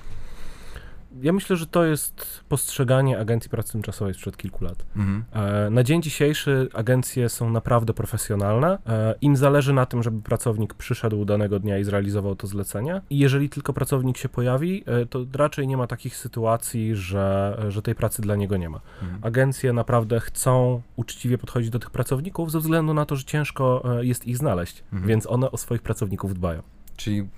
Ja 1.22 1.32
myślę, 1.32 1.56
że 1.56 1.66
to 1.66 1.84
jest 1.84 2.44
postrzeganie 2.48 3.18
agencji 3.18 3.50
pracy 3.50 3.72
tymczasowej 3.72 4.14
sprzed 4.14 4.36
kilku 4.36 4.64
lat. 4.64 4.86
Mhm. 4.96 5.24
E, 5.32 5.70
Na 5.70 5.82
dzień 5.82 6.02
dzisiejszy 6.02 6.68
agencje 6.74 7.28
są 7.28 7.50
naprawdę 7.50 7.94
profesjonalne. 7.94 8.78
E, 8.86 9.14
Im 9.20 9.36
zależy 9.36 9.72
na 9.72 9.86
tym, 9.86 10.02
żeby 10.02 10.22
pracownik 10.22 10.74
przyszedł 10.74 11.24
danego 11.24 11.58
dnia 11.58 11.78
i 11.78 11.84
zrealizował 11.84 12.34
to 12.36 12.46
zlecenie. 12.46 13.00
I 13.10 13.18
jeżeli 13.18 13.48
tylko 13.48 13.72
pracownik 13.72 14.16
się 14.16 14.28
pojawi, 14.28 14.84
e, 14.86 15.06
to 15.06 15.24
raczej 15.34 15.66
nie 15.68 15.76
ma 15.76 15.86
takich 15.86 16.16
sytuacji, 16.16 16.94
że, 16.96 17.56
że 17.68 17.82
tej 17.82 17.94
pracy 17.94 18.22
dla 18.22 18.36
niego 18.36 18.56
nie 18.56 18.68
ma. 18.68 18.80
Mhm. 19.02 19.20
Agencje 19.24 19.72
naprawdę 19.72 20.20
chcą 20.20 20.82
uczciwie 20.96 21.38
podchodzić 21.38 21.70
do 21.70 21.78
tych 21.78 21.90
pracowników 21.90 22.50
ze 22.50 22.58
względu 22.60 22.94
na 22.94 23.06
to, 23.06 23.16
że 23.16 23.24
ciężko 23.24 23.82
jest 24.00 24.26
ich 24.26 24.36
znaleźć, 24.36 24.84
Mhm. 24.92 25.08
więc 25.08 25.26
one 25.26 25.50
o 25.50 25.56
swoich 25.56 25.82
pracowników 25.82 26.34
dbają. 26.34 26.62
Czyli 26.96 27.28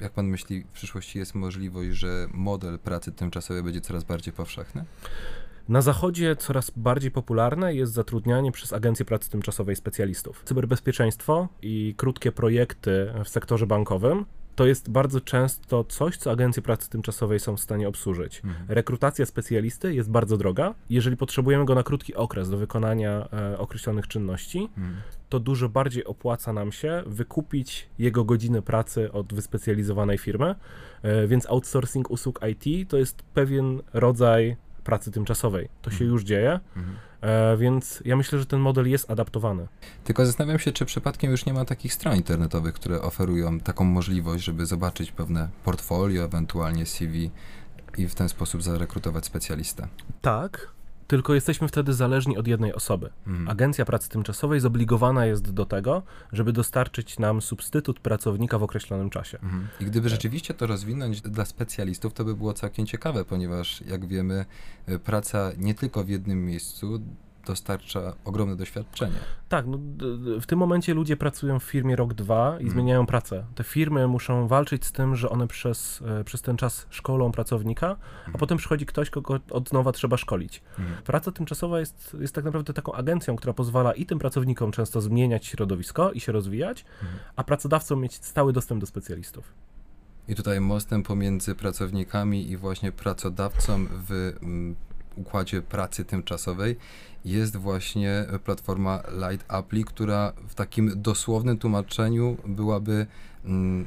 jak 0.00 0.12
pan 0.12 0.26
myśli, 0.26 0.64
w 0.64 0.68
przyszłości 0.68 1.18
jest 1.18 1.34
możliwość, 1.34 1.90
że 1.90 2.26
model 2.32 2.78
pracy 2.78 3.12
tymczasowej 3.12 3.62
będzie 3.62 3.80
coraz 3.80 4.04
bardziej 4.04 4.32
powszechny? 4.32 4.84
Na 5.68 5.82
zachodzie 5.82 6.36
coraz 6.36 6.70
bardziej 6.70 7.10
popularne 7.10 7.74
jest 7.74 7.92
zatrudnianie 7.92 8.52
przez 8.52 8.72
agencje 8.72 9.04
pracy 9.04 9.30
tymczasowej 9.30 9.76
specjalistów. 9.76 10.42
Cyberbezpieczeństwo 10.44 11.48
i 11.62 11.94
krótkie 11.96 12.32
projekty 12.32 13.12
w 13.24 13.28
sektorze 13.28 13.66
bankowym 13.66 14.24
to 14.56 14.66
jest 14.66 14.90
bardzo 14.90 15.20
często 15.20 15.84
coś, 15.84 16.16
co 16.16 16.30
agencje 16.30 16.62
pracy 16.62 16.90
tymczasowej 16.90 17.40
są 17.40 17.56
w 17.56 17.60
stanie 17.60 17.88
obsłużyć. 17.88 18.40
Mhm. 18.44 18.64
Rekrutacja 18.68 19.26
specjalisty 19.26 19.94
jest 19.94 20.10
bardzo 20.10 20.36
droga. 20.36 20.74
Jeżeli 20.90 21.16
potrzebujemy 21.16 21.64
go 21.64 21.74
na 21.74 21.82
krótki 21.82 22.14
okres 22.14 22.50
do 22.50 22.56
wykonania 22.58 23.28
e, 23.32 23.58
określonych 23.58 24.08
czynności, 24.08 24.58
Mhm. 24.78 24.96
to 25.28 25.40
dużo 25.40 25.68
bardziej 25.68 26.04
opłaca 26.04 26.52
nam 26.52 26.72
się 26.72 27.02
wykupić 27.06 27.88
jego 27.98 28.24
godziny 28.24 28.62
pracy 28.62 29.12
od 29.12 29.34
wyspecjalizowanej 29.34 30.18
firmy. 30.18 30.54
E, 31.02 31.26
Więc 31.26 31.46
outsourcing 31.46 32.10
usług 32.10 32.40
IT 32.50 32.88
to 32.90 32.98
jest 32.98 33.22
pewien 33.22 33.82
rodzaj 33.92 34.56
pracy 34.84 35.10
tymczasowej. 35.10 35.68
To 35.82 35.90
się 35.90 35.94
Mhm. 35.94 36.10
już 36.10 36.22
dzieje, 36.24 36.60
Mhm. 36.76 36.96
Więc 37.58 38.02
ja 38.04 38.16
myślę, 38.16 38.38
że 38.38 38.46
ten 38.46 38.60
model 38.60 38.90
jest 38.90 39.10
adaptowany. 39.10 39.68
Tylko 40.04 40.26
zastanawiam 40.26 40.58
się, 40.58 40.72
czy 40.72 40.84
przypadkiem 40.84 41.30
już 41.30 41.46
nie 41.46 41.52
ma 41.52 41.64
takich 41.64 41.94
stron 41.94 42.16
internetowych, 42.16 42.74
które 42.74 43.02
oferują 43.02 43.60
taką 43.60 43.84
możliwość, 43.84 44.44
żeby 44.44 44.66
zobaczyć 44.66 45.12
pewne 45.12 45.48
portfolio, 45.64 46.24
ewentualnie 46.24 46.86
CV 46.86 47.30
i 47.98 48.08
w 48.08 48.14
ten 48.14 48.28
sposób 48.28 48.62
zarekrutować 48.62 49.26
specjalistę. 49.26 49.88
Tak, 50.22 50.73
tylko 51.06 51.34
jesteśmy 51.34 51.68
wtedy 51.68 51.94
zależni 51.94 52.36
od 52.36 52.46
jednej 52.46 52.74
osoby. 52.74 53.10
Mhm. 53.26 53.48
Agencja 53.48 53.84
Pracy 53.84 54.08
Tymczasowej 54.08 54.60
zobligowana 54.60 55.26
jest 55.26 55.52
do 55.52 55.66
tego, 55.66 56.02
żeby 56.32 56.52
dostarczyć 56.52 57.18
nam 57.18 57.42
substytut 57.42 58.00
pracownika 58.00 58.58
w 58.58 58.62
określonym 58.62 59.10
czasie. 59.10 59.38
Mhm. 59.42 59.68
I 59.80 59.84
gdyby 59.84 60.08
rzeczywiście 60.08 60.54
to 60.54 60.66
rozwinąć 60.66 61.20
dla 61.20 61.44
specjalistów, 61.44 62.14
to 62.14 62.24
by 62.24 62.34
było 62.34 62.52
całkiem 62.52 62.86
ciekawe, 62.86 63.24
ponieważ 63.24 63.80
jak 63.80 64.06
wiemy, 64.06 64.44
y, 64.88 64.98
praca 64.98 65.52
nie 65.58 65.74
tylko 65.74 66.04
w 66.04 66.08
jednym 66.08 66.46
miejscu 66.46 67.00
dostarcza 67.46 68.12
ogromne 68.24 68.56
doświadczenie. 68.56 69.16
Tak, 69.48 69.66
no, 69.66 69.78
w 70.40 70.46
tym 70.46 70.58
momencie 70.58 70.94
ludzie 70.94 71.16
pracują 71.16 71.58
w 71.58 71.64
firmie 71.64 71.96
rok, 71.96 72.14
dwa 72.14 72.48
i 72.50 72.52
Mhm. 72.52 72.70
zmieniają 72.70 73.06
pracę. 73.06 73.44
Te 73.54 73.64
firmy 73.64 74.08
muszą 74.08 74.48
walczyć 74.48 74.84
z 74.84 74.92
tym, 74.92 75.16
że 75.16 75.30
one 75.30 75.48
przez, 75.48 76.02
e, 76.20 76.24
przez 76.24 76.42
ten 76.42 76.56
czas 76.56 76.86
szkolą 76.90 77.32
pracownika, 77.32 77.96
a 78.34 78.38
potem 78.38 78.58
przychodzi 78.58 78.86
ktoś, 78.86 79.10
kogo 79.10 79.40
od 79.50 79.72
nowa 79.72 79.92
trzeba 79.92 80.16
szkolić. 80.16 80.62
Mhm. 80.78 81.02
Praca 81.02 81.32
tymczasowa 81.32 81.80
jest, 81.80 82.16
jest 82.20 82.34
tak 82.34 82.44
naprawdę 82.44 82.72
taką 82.72 82.92
agencją, 82.92 83.36
która 83.36 83.52
pozwala 83.52 83.92
i 83.92 84.06
tym 84.06 84.18
pracownikom 84.18 84.72
często 84.72 85.00
zmieniać 85.00 85.46
środowisko 85.46 86.12
i 86.12 86.20
się 86.20 86.32
rozwijać, 86.32 86.84
a 87.36 87.44
pracodawcom 87.44 88.00
mieć 88.00 88.14
stały 88.24 88.52
dostęp 88.52 88.80
do 88.80 88.86
specjalistów. 88.86 89.52
I 90.28 90.34
tutaj 90.34 90.60
mostem 90.60 91.02
pomiędzy 91.02 91.54
pracownikami 91.54 92.50
i 92.50 92.56
właśnie 92.56 92.92
pracodawcą 92.92 93.86
w 94.08 94.32
mm, 94.42 94.74
układzie 95.16 95.62
pracy 95.62 96.04
tymczasowej 96.04 96.76
jest 97.24 97.56
właśnie 97.56 98.24
platforma 98.44 99.02
Light 99.08 99.52
Appli, 99.52 99.84
która 99.84 100.32
w 100.48 100.54
takim 100.54 101.02
dosłownym 101.02 101.58
tłumaczeniu 101.58 102.36
byłaby 102.46 103.06
mm, 103.44 103.86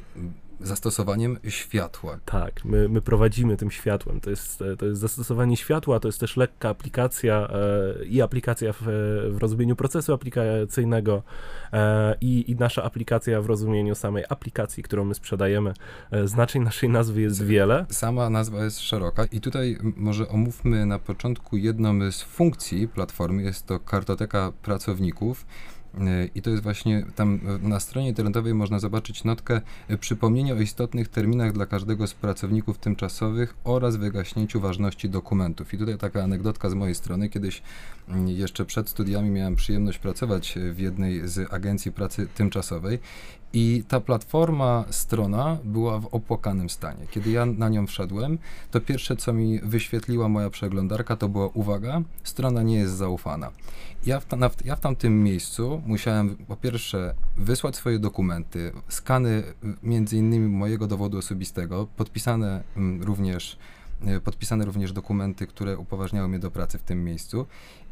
zastosowaniem 0.60 1.38
światła. 1.48 2.18
Tak, 2.24 2.64
my, 2.64 2.88
my 2.88 3.00
prowadzimy 3.00 3.56
tym 3.56 3.70
światłem. 3.70 4.20
To 4.20 4.30
jest, 4.30 4.64
to 4.78 4.86
jest 4.86 5.00
zastosowanie 5.00 5.56
światła, 5.56 6.00
to 6.00 6.08
jest 6.08 6.20
też 6.20 6.36
lekka 6.36 6.68
aplikacja 6.68 7.48
e, 7.50 8.04
i 8.04 8.22
aplikacja 8.22 8.72
w, 8.72 8.82
w 9.30 9.36
rozumieniu 9.38 9.76
procesu 9.76 10.12
aplikacyjnego 10.12 11.22
e, 11.72 12.16
i, 12.20 12.50
i 12.50 12.56
nasza 12.56 12.82
aplikacja 12.82 13.42
w 13.42 13.46
rozumieniu 13.46 13.94
samej 13.94 14.24
aplikacji, 14.28 14.82
którą 14.82 15.04
my 15.04 15.14
sprzedajemy. 15.14 15.74
E, 16.10 16.28
znaczeń 16.28 16.62
naszej 16.62 16.88
nazwy 16.88 17.20
jest 17.20 17.44
wiele. 17.44 17.86
Sama 17.90 18.30
nazwa 18.30 18.64
jest 18.64 18.80
szeroka 18.80 19.24
i 19.24 19.40
tutaj 19.40 19.78
może 19.96 20.28
omówmy 20.28 20.86
na 20.86 20.98
początku 20.98 21.56
jedną 21.56 22.12
z 22.12 22.22
funkcji 22.22 22.88
platformy, 22.88 23.42
jest 23.42 23.66
to 23.66 23.80
kartoteka 23.80 24.52
pracowników. 24.62 25.46
Y, 26.06 26.30
I 26.34 26.42
to 26.42 26.50
jest 26.50 26.62
właśnie 26.62 27.06
tam 27.14 27.40
y, 27.64 27.68
na 27.68 27.80
stronie 27.80 28.08
internetowej 28.08 28.54
można 28.54 28.78
zobaczyć 28.78 29.24
notkę 29.24 29.60
y, 29.90 29.98
przypomnienie 29.98 30.54
o 30.54 30.60
istotnych 30.60 31.08
terminach 31.08 31.52
dla 31.52 31.66
każdego 31.66 32.06
z 32.06 32.14
pracowników 32.14 32.78
tymczasowych 32.78 33.56
oraz 33.64 33.96
wygaśnięciu 33.96 34.60
ważności 34.60 35.10
dokumentów. 35.10 35.74
I 35.74 35.78
tutaj 35.78 35.98
taka 35.98 36.22
anegdotka 36.22 36.70
z 36.70 36.74
mojej 36.74 36.94
strony. 36.94 37.28
Kiedyś 37.28 37.62
mm, 38.08 38.28
jeszcze 38.28 38.64
przed 38.64 38.88
studiami 38.88 39.30
miałem 39.30 39.56
przyjemność 39.56 39.98
pracować 39.98 40.56
y, 40.56 40.72
w 40.72 40.78
jednej 40.78 41.28
z 41.28 41.52
agencji 41.52 41.92
pracy 41.92 42.28
tymczasowej 42.34 42.98
i 43.52 43.84
ta 43.88 44.00
platforma, 44.00 44.84
strona 44.90 45.58
była 45.64 46.00
w 46.00 46.06
opłakanym 46.06 46.70
stanie. 46.70 47.06
Kiedy 47.10 47.30
ja 47.30 47.46
na 47.46 47.68
nią 47.68 47.86
wszedłem, 47.86 48.38
to 48.70 48.80
pierwsze, 48.80 49.16
co 49.16 49.32
mi 49.32 49.60
wyświetliła 49.60 50.28
moja 50.28 50.50
przeglądarka, 50.50 51.16
to 51.16 51.28
była 51.28 51.46
uwaga, 51.46 52.02
strona 52.24 52.62
nie 52.62 52.76
jest 52.76 52.92
zaufana. 52.92 53.50
Ja 54.06 54.20
w, 54.20 54.26
ta, 54.26 54.36
na, 54.36 54.50
ja 54.64 54.76
w 54.76 54.80
tamtym 54.80 55.22
miejscu 55.22 55.82
musiałem 55.88 56.36
po 56.36 56.56
pierwsze 56.56 57.14
wysłać 57.36 57.76
swoje 57.76 57.98
dokumenty, 57.98 58.72
skany 58.88 59.30
y, 59.30 59.54
między 59.82 60.16
innymi 60.16 60.48
mojego 60.48 60.86
dowodu 60.86 61.18
osobistego, 61.18 61.86
podpisane 61.96 62.62
mm, 62.76 63.02
również 63.02 63.58
y, 64.16 64.20
podpisane 64.20 64.64
również 64.64 64.92
dokumenty, 64.92 65.46
które 65.46 65.78
upoważniały 65.78 66.28
mnie 66.28 66.38
do 66.38 66.50
pracy 66.50 66.78
w 66.78 66.82
tym 66.82 67.04
miejscu. 67.04 67.46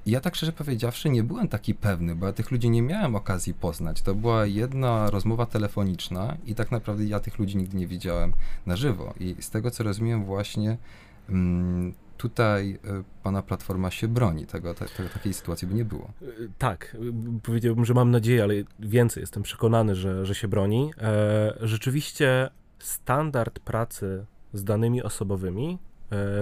I 0.07 0.11
ja 0.11 0.21
tak 0.21 0.35
szczerze 0.35 0.53
powiedziawszy 0.53 1.11
nie 1.11 1.23
byłem 1.23 1.49
taki 1.49 1.75
pewny, 1.75 2.15
bo 2.15 2.27
ja 2.27 2.33
tych 2.33 2.51
ludzi 2.51 2.71
nie 2.71 2.83
miałem 2.83 3.17
okazji 3.17 3.55
poznać. 3.55 4.03
To 4.03 4.15
była 4.15 4.47
jedna 4.47 5.11
rozmowa 5.11 5.47
telefoniczna 5.47 6.37
i 6.45 6.55
tak 6.55 6.71
naprawdę 6.71 7.05
ja 7.05 7.21
tych 7.21 7.39
ludzi 7.39 7.57
nigdy 7.57 7.77
nie 7.77 7.87
widziałem 7.87 8.33
na 8.67 8.77
żywo. 8.77 9.15
I 9.21 9.37
z 9.41 9.51
tego 9.51 9.71
co 9.71 9.85
rozumiem 9.85 10.25
właśnie 10.25 10.77
mm, 11.29 11.95
tutaj 12.17 12.79
y, 12.85 13.05
pana 13.23 13.43
platforma 13.43 13.91
się 13.91 14.09
broni. 14.09 14.47
Tego, 14.47 14.75
ta, 14.75 14.85
ta, 14.85 15.09
takiej 15.15 15.35
sytuacji 15.35 15.69
by 15.69 15.75
nie 15.75 15.85
było. 15.85 16.11
Y, 16.23 16.51
Tak, 16.59 16.97
y, 17.39 17.41
powiedziałbym, 17.43 17.85
że 17.85 17.95
mam 17.95 18.11
nadzieję, 18.11 18.43
ale 18.43 18.55
więcej 18.79 19.21
jestem 19.21 19.43
przekonany, 19.43 19.95
że, 19.95 20.27
że 20.27 20.35
się 20.35 20.49
broni. 20.49 20.91
E, 20.99 21.57
rzeczywiście 21.61 22.51
standard 22.79 23.59
pracy 23.59 24.27
z 24.53 24.65
danymi 24.65 25.03
osobowymi 25.03 25.73
e, 25.73 25.77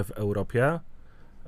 w 0.05 0.11
Europie, 0.11 0.81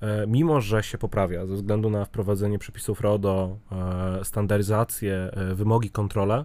e, 0.01 0.27
mimo 0.27 0.61
że 0.61 0.83
się 0.83 0.99
poprawia 0.99 1.47
ze 1.47 1.55
względu 1.55 1.91
na 1.91 2.05
wprowadzenie 2.05 2.59
przepisów 2.59 3.01
RODO, 3.01 3.59
e, 3.73 4.25
standaryzację, 4.25 5.15
e, 5.33 5.55
wymogi, 5.55 5.91
kontrole, 5.91 6.45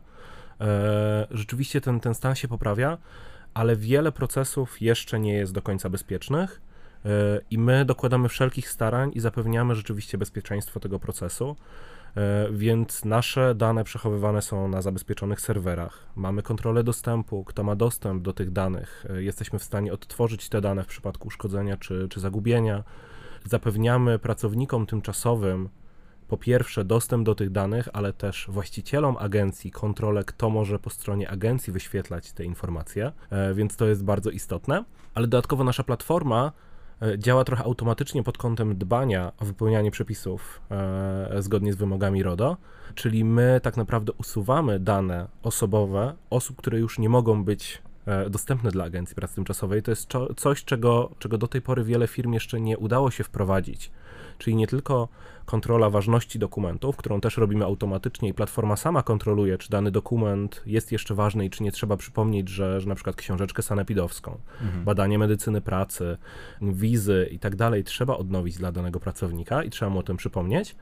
e, 0.62 1.28
rzeczywiście 1.32 1.82
ten, 1.82 2.00
ten 2.00 2.14
stan 2.14 2.36
się 2.36 2.48
poprawia, 2.48 2.98
ale 3.54 3.76
wiele 3.76 4.12
procesów 4.12 4.82
jeszcze 4.82 5.20
nie 5.20 5.34
jest 5.34 5.54
do 5.54 5.62
końca 5.62 5.90
bezpiecznych. 5.90 6.62
I 7.52 7.58
my 7.58 7.86
dokładamy 7.86 8.30
wszelkich 8.30 8.70
starań 8.70 9.12
i 9.14 9.20
zapewniamy 9.20 9.76
rzeczywiście 9.76 10.18
bezpieczeństwo 10.18 10.80
tego 10.80 11.00
procesu. 11.00 11.56
E, 12.18 12.48
Więc 12.52 13.06
nasze 13.06 13.56
dane 13.56 13.84
przechowywane 13.84 14.42
są 14.42 14.68
na 14.68 14.82
zabezpieczonych 14.82 15.42
serwerach. 15.42 16.08
Mamy 16.16 16.44
kontrolę 16.44 16.84
dostępu, 16.84 17.44
kto 17.44 17.64
ma 17.64 17.76
dostęp 17.76 18.24
do 18.24 18.34
tych 18.34 18.52
danych. 18.52 19.06
E, 19.10 19.24
Jesteśmy 19.24 19.60
w 19.60 19.64
stanie 19.64 19.94
odtworzyć 19.94 20.50
te 20.50 20.62
dane 20.62 20.84
w 20.84 20.88
przypadku 20.88 21.28
uszkodzenia 21.28 21.78
czy, 21.78 22.08
czy 22.10 22.20
zagubienia. 22.20 22.84
Zapewniamy 23.46 24.20
pracownikom 24.20 24.86
tymczasowym 24.86 25.70
po 26.28 26.38
pierwsze 26.38 26.86
dostęp 26.86 27.26
do 27.26 27.36
tych 27.36 27.50
danych, 27.50 27.90
ale 27.94 28.14
też 28.14 28.48
właścicielom 28.50 29.18
agencji 29.20 29.72
kontrolę, 29.72 30.24
kto 30.24 30.50
może 30.50 30.80
po 30.80 30.90
stronie 30.90 31.30
agencji 31.30 31.74
wyświetlać 31.74 32.32
te 32.32 32.44
informacje, 32.46 33.12
e, 33.30 33.54
więc 33.54 33.76
to 33.76 33.88
jest 33.88 34.04
bardzo 34.04 34.30
istotne. 34.30 34.84
Ale 35.14 35.28
dodatkowo 35.28 35.64
nasza 35.64 35.84
platforma 35.84 36.52
działa 37.18 37.44
trochę 37.44 37.64
automatycznie 37.64 38.24
pod 38.24 38.38
kątem 38.38 38.78
dbania 38.78 39.32
o 39.40 39.46
wypełnianie 39.46 39.92
przepisów 39.92 40.62
e, 40.72 41.42
zgodnie 41.42 41.74
z 41.74 41.76
wymogami 41.76 42.24
RODO, 42.24 42.58
czyli 42.96 43.26
my 43.26 43.60
tak 43.64 43.78
naprawdę 43.78 44.12
usuwamy 44.14 44.80
dane 44.80 45.28
osobowe 45.44 46.14
osób, 46.30 46.58
które 46.58 46.80
już 46.80 47.00
nie 47.00 47.10
mogą 47.10 47.44
być 47.44 47.82
e, 47.86 47.91
dostępne 48.30 48.72
dla 48.72 48.84
Agencji 48.84 49.16
Pracy 49.16 49.36
Tymczasowej. 49.36 49.84
To 49.84 49.92
jest 49.92 50.10
czo- 50.10 50.36
coś, 50.36 50.64
czego, 50.66 51.12
czego 51.20 51.38
do 51.38 51.48
tej 51.48 51.62
pory 51.62 51.84
wiele 51.84 52.08
firm 52.08 52.34
jeszcze 52.34 52.62
nie 52.62 52.78
udało 52.78 53.12
się 53.12 53.24
wprowadzić. 53.24 53.92
Czyli 54.38 54.56
nie 54.56 54.68
tylko 54.68 55.08
kontrola 55.46 55.90
ważności 55.90 56.40
dokumentów, 56.40 56.98
którą 56.98 57.22
też 57.22 57.38
robimy 57.38 57.66
automatycznie 57.66 58.30
i 58.30 58.34
platforma 58.34 58.76
sama 58.76 59.04
kontroluje, 59.04 59.58
czy 59.58 59.70
dany 59.70 59.92
dokument 59.92 60.62
jest 60.66 60.92
jeszcze 60.92 61.16
ważny 61.16 61.46
i 61.46 61.50
czy 61.50 61.64
nie 61.64 61.72
trzeba 61.72 61.98
przypomnieć, 61.98 62.50
że, 62.50 62.82
że 62.82 62.88
na 62.90 62.96
przykład 62.96 63.16
książeczkę 63.16 63.62
sanepidowską, 63.64 64.38
Mhm. 64.62 64.84
badanie 64.84 65.20
medycyny 65.20 65.62
pracy, 65.62 66.18
wizy 66.62 67.28
i 67.32 67.40
tak 67.40 67.56
dalej 67.56 67.84
trzeba 67.84 68.18
odnowić 68.18 68.58
dla 68.58 68.72
danego 68.72 69.00
pracownika 69.00 69.64
i 69.64 69.70
trzeba 69.70 69.92
mu 69.92 70.00
o 70.00 70.04
tym 70.04 70.18
przypomnieć, 70.18 70.76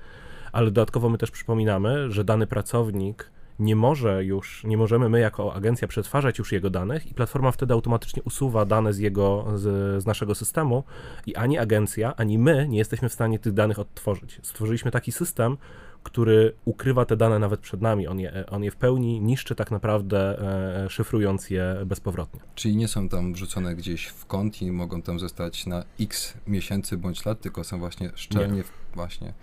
ale 0.52 0.66
dodatkowo 0.66 1.10
my 1.10 1.18
też 1.18 1.32
przypominamy, 1.32 2.12
że 2.12 2.24
dany 2.24 2.48
pracownik 2.48 3.32
nie 3.60 3.76
może 3.76 4.26
już, 4.26 4.64
nie 4.64 4.78
możemy 4.78 5.10
my 5.10 5.20
jako 5.20 5.54
agencja 5.54 5.88
przetwarzać 5.88 6.40
już 6.40 6.52
jego 6.52 6.70
danych 6.70 7.12
i 7.12 7.14
platforma 7.14 7.52
wtedy 7.52 7.74
automatycznie 7.74 8.24
usuwa 8.24 8.66
dane 8.66 8.94
z 8.94 8.98
jego, 8.98 9.46
z, 9.56 10.04
z 10.04 10.06
naszego 10.06 10.36
systemu 10.36 10.84
i 11.26 11.36
ani 11.36 11.58
agencja, 11.58 12.16
ani 12.16 12.38
my 12.38 12.68
nie 12.68 12.78
jesteśmy 12.78 13.10
w 13.10 13.14
stanie 13.14 13.40
tych 13.40 13.54
danych 13.54 13.80
odtworzyć. 13.80 14.40
Stworzyliśmy 14.44 14.92
taki 14.92 15.12
system, 15.12 15.58
który 16.04 16.54
ukrywa 16.66 17.06
te 17.06 17.18
dane 17.18 17.40
nawet 17.40 17.60
przed 17.60 17.82
nami. 17.82 18.08
On 18.08 18.20
je, 18.20 18.46
on 18.52 18.64
je 18.64 18.72
w 18.72 18.76
pełni 18.76 19.22
niszczy 19.22 19.56
tak 19.56 19.72
naprawdę, 19.72 20.40
e, 20.86 20.90
szyfrując 20.90 21.50
je 21.50 21.76
bezpowrotnie. 21.86 22.40
Czyli 22.56 22.76
nie 22.76 22.88
są 22.88 23.10
tam 23.10 23.34
wrzucone 23.34 23.76
gdzieś 23.76 24.06
w 24.06 24.26
kąt 24.26 24.62
i 24.62 24.72
mogą 24.72 25.02
tam 25.02 25.20
zostać 25.20 25.66
na 25.66 25.84
x 26.00 26.34
miesięcy 26.48 26.98
bądź 26.98 27.26
lat, 27.26 27.42
tylko 27.42 27.64
są 27.64 27.80
właśnie 27.80 28.12
szczelnie 28.16 28.64
w 28.64 28.72
właśnie 28.96 29.34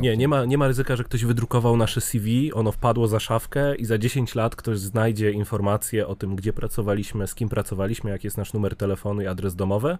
nie, 0.00 0.16
nie 0.16 0.28
ma, 0.28 0.44
nie 0.44 0.58
ma 0.58 0.68
ryzyka, 0.68 0.96
że 0.96 1.04
ktoś 1.04 1.24
wydrukował 1.24 1.76
nasze 1.76 2.00
CV, 2.00 2.52
ono 2.52 2.72
wpadło 2.72 3.08
za 3.08 3.20
szafkę 3.20 3.76
i 3.76 3.84
za 3.84 3.98
10 3.98 4.34
lat 4.34 4.56
ktoś 4.56 4.78
znajdzie 4.78 5.30
informacje 5.30 6.06
o 6.06 6.14
tym, 6.14 6.36
gdzie 6.36 6.52
pracowaliśmy, 6.52 7.26
z 7.26 7.34
kim 7.34 7.48
pracowaliśmy, 7.48 8.10
jaki 8.10 8.26
jest 8.26 8.36
nasz 8.36 8.52
numer 8.52 8.76
telefonu 8.76 9.22
i 9.22 9.26
adres 9.26 9.54
domowy. 9.54 9.98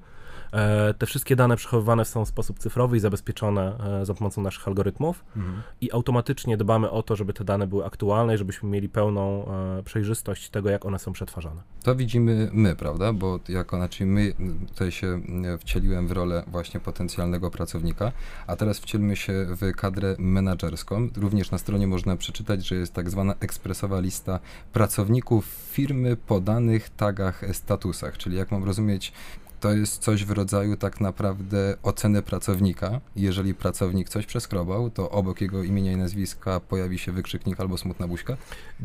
E, 0.53 0.95
te 0.95 1.07
wszystkie 1.07 1.37
dane 1.37 1.57
przechowywane 1.57 2.05
są 2.05 2.25
w 2.25 2.29
sposób 2.29 2.59
cyfrowy 2.59 2.97
i 2.97 3.01
zabezpieczone 3.01 3.77
e, 4.01 4.07
za 4.07 4.15
pomocą 4.15 4.43
naszych 4.43 4.69
algorytmów 4.69 5.25
mhm. 5.37 5.63
i 5.81 5.93
automatycznie 5.93 6.57
dbamy 6.57 6.91
o 6.91 7.03
to, 7.03 7.17
żeby 7.17 7.33
te 7.33 7.45
dane 7.45 7.67
były 7.67 7.85
aktualne 7.85 8.35
i 8.35 8.39
żebyśmy 8.39 8.69
mieli 8.69 8.89
pełną 8.89 9.47
e, 9.79 9.83
przejrzystość 9.83 10.51
tego, 10.51 10.71
jak 10.71 10.87
one 10.87 10.99
są 10.99 11.13
przetwarzane. 11.13 11.63
To 11.83 11.97
widzimy 11.97 12.51
my, 12.53 12.77
prawda? 12.77 13.13
Bo 13.13 13.39
jako, 13.49 13.77
znaczy 13.77 14.07
my 14.07 14.33
tutaj 14.69 14.91
się 14.91 15.21
wcieliłem 15.59 16.09
w 16.09 16.13
rolę 16.13 16.43
właśnie 16.47 16.81
potencjalnego 16.81 17.51
pracownika, 17.51 18.13
a 18.47 18.57
teraz 18.57 18.81
wcielmy 18.91 19.17
się 19.17 19.47
w 19.49 19.73
kadrę 19.77 20.17
menedżerską. 20.19 21.09
Również 21.17 21.51
na 21.51 21.59
stronie 21.59 21.87
można 21.87 22.17
przeczytać, 22.17 22.67
że 22.67 22.75
jest 22.75 22.93
tak 22.93 23.11
zwana 23.11 23.35
ekspresowa 23.41 24.01
lista 24.01 24.41
pracowników 24.73 25.45
firmy 25.73 26.17
po 26.17 26.41
danych 26.41 26.89
tagach 26.89 27.45
statusach, 27.53 28.19
czyli 28.19 28.37
jak 28.37 28.51
mam 28.51 28.65
rozumieć, 28.65 29.13
to 29.61 29.73
jest 29.73 30.03
coś 30.03 30.25
w 30.25 30.31
rodzaju 30.31 30.77
tak 30.77 31.01
naprawdę 31.01 31.77
oceny 31.83 32.23
pracownika. 32.23 33.01
Jeżeli 33.17 33.55
pracownik 33.55 34.09
coś 34.09 34.27
przeskrobał, 34.27 34.91
to 34.91 35.11
obok 35.11 35.41
jego 35.41 35.63
imienia 35.63 35.93
i 35.93 35.97
nazwiska 35.97 36.61
pojawi 36.61 36.99
się 36.99 37.13
wykrzyknik 37.13 37.61
albo 37.61 37.79
smutna 37.79 38.09
buźka? 38.09 38.37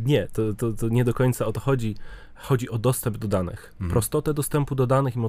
Nie, 0.05 0.27
to, 0.33 0.53
to, 0.53 0.73
to 0.73 0.89
nie 0.89 1.03
do 1.03 1.13
końca 1.13 1.45
o 1.45 1.53
to 1.53 1.59
chodzi. 1.59 1.95
Chodzi 2.35 2.69
o 2.69 2.77
dostęp 2.77 3.17
do 3.17 3.27
danych. 3.27 3.71
Mhm. 3.73 3.91
Prostotę 3.91 4.33
dostępu 4.33 4.75
do 4.75 4.87
danych 4.87 5.15
i 5.15 5.19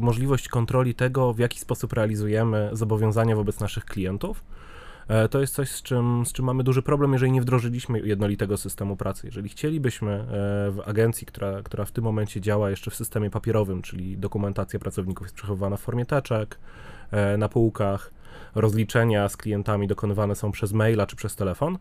możliwość 0.00 0.48
kontroli 0.48 0.94
tego, 0.94 1.32
w 1.32 1.38
jaki 1.38 1.60
sposób 1.60 1.92
realizujemy 1.92 2.70
zobowiązania 2.72 3.36
wobec 3.36 3.60
naszych 3.60 3.84
klientów. 3.84 4.44
E, 5.08 5.28
to 5.28 5.40
jest 5.40 5.54
coś, 5.54 5.70
z 5.70 5.82
czym, 5.82 6.26
z 6.26 6.32
czym 6.32 6.44
mamy 6.44 6.64
duży 6.64 6.82
problem, 6.82 7.12
jeżeli 7.12 7.32
nie 7.32 7.42
wdrożyliśmy 7.42 8.00
jednolitego 8.00 8.56
systemu 8.56 8.96
pracy. 8.96 9.26
Jeżeli 9.26 9.48
chcielibyśmy 9.48 10.12
e, 10.12 10.26
w 10.70 10.82
agencji, 10.86 11.26
która, 11.26 11.62
która 11.62 11.84
w 11.84 11.92
tym 11.92 12.04
momencie 12.04 12.40
działa 12.40 12.70
jeszcze 12.70 12.90
w 12.90 12.94
systemie 12.94 13.30
papierowym, 13.30 13.82
czyli 13.82 14.18
dokumentacja 14.18 14.78
pracowników 14.78 15.24
jest 15.24 15.34
przechowywana 15.34 15.76
w 15.76 15.80
formie 15.80 16.06
teczek, 16.06 16.58
e, 17.10 17.36
na 17.36 17.48
półkach, 17.48 18.10
rozliczenia 18.54 19.28
z 19.28 19.36
klientami 19.36 19.86
dokonywane 19.86 20.34
są 20.34 20.52
przez 20.52 20.72
maila 20.72 21.06
czy 21.06 21.16
przez 21.16 21.36
telefon. 21.36 21.78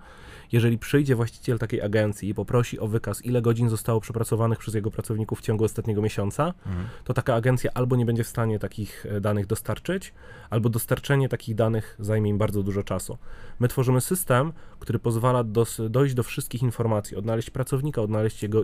Jeżeli 0.51 0.77
przyjdzie 0.77 1.15
właściciel 1.15 1.59
takiej 1.59 1.81
agencji 1.81 2.29
i 2.29 2.33
poprosi 2.33 2.79
o 2.79 2.87
wykaz, 2.87 3.25
ile 3.25 3.41
godzin 3.41 3.69
zostało 3.69 4.01
przepracowanych 4.01 4.59
przez 4.59 4.73
jego 4.73 4.91
pracowników 4.91 5.39
w 5.39 5.41
ciągu 5.41 5.63
ostatniego 5.63 6.01
miesiąca, 6.01 6.53
mhm. 6.65 6.87
to 7.03 7.13
taka 7.13 7.35
agencja 7.35 7.71
albo 7.73 7.95
nie 7.95 8.05
będzie 8.05 8.23
w 8.23 8.27
stanie 8.27 8.59
takich 8.59 9.05
e, 9.05 9.21
danych 9.21 9.47
dostarczyć, 9.47 10.13
albo 10.49 10.69
dostarczenie 10.69 11.29
takich 11.29 11.55
danych 11.55 11.95
zajmie 11.99 12.29
im 12.29 12.37
bardzo 12.37 12.63
dużo 12.63 12.83
czasu. 12.83 13.17
My 13.59 13.67
tworzymy 13.67 14.01
system, 14.01 14.53
który 14.79 14.99
pozwala 14.99 15.43
dojść 15.89 16.13
do 16.13 16.23
wszystkich 16.23 16.63
informacji, 16.63 17.17
odnaleźć 17.17 17.49
pracownika, 17.49 18.01
odnaleźć 18.01 18.43
jego 18.43 18.63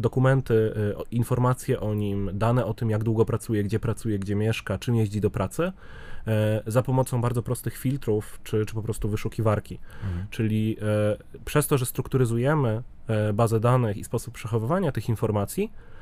dokumenty, 0.00 0.74
e, 0.98 1.02
informacje 1.10 1.80
o 1.80 1.94
nim, 1.94 2.30
dane 2.32 2.66
o 2.66 2.74
tym, 2.74 2.90
jak 2.90 3.04
długo 3.04 3.24
pracuje, 3.24 3.64
gdzie 3.64 3.80
pracuje, 3.80 4.18
gdzie 4.18 4.34
mieszka, 4.34 4.78
czym 4.78 4.94
jeździ 4.94 5.20
do 5.20 5.30
pracy 5.30 5.72
za 6.66 6.82
pomocą 6.82 7.20
bardzo 7.20 7.42
prostych 7.42 7.76
filtrów, 7.76 8.40
czy, 8.44 8.66
czy 8.66 8.74
po 8.74 8.82
prostu 8.82 9.08
wyszukiwarki. 9.08 9.78
Mhm. 10.04 10.26
Czyli 10.30 10.76
e, 10.82 11.42
przez 11.44 11.66
to, 11.66 11.78
że 11.78 11.86
strukturyzujemy 11.86 12.82
e, 13.08 13.32
bazę 13.32 13.60
danych 13.60 13.96
i 13.96 14.04
sposób 14.04 14.34
przechowywania 14.34 14.92
tych 14.92 15.08
informacji, 15.08 15.70
E, 15.72 16.01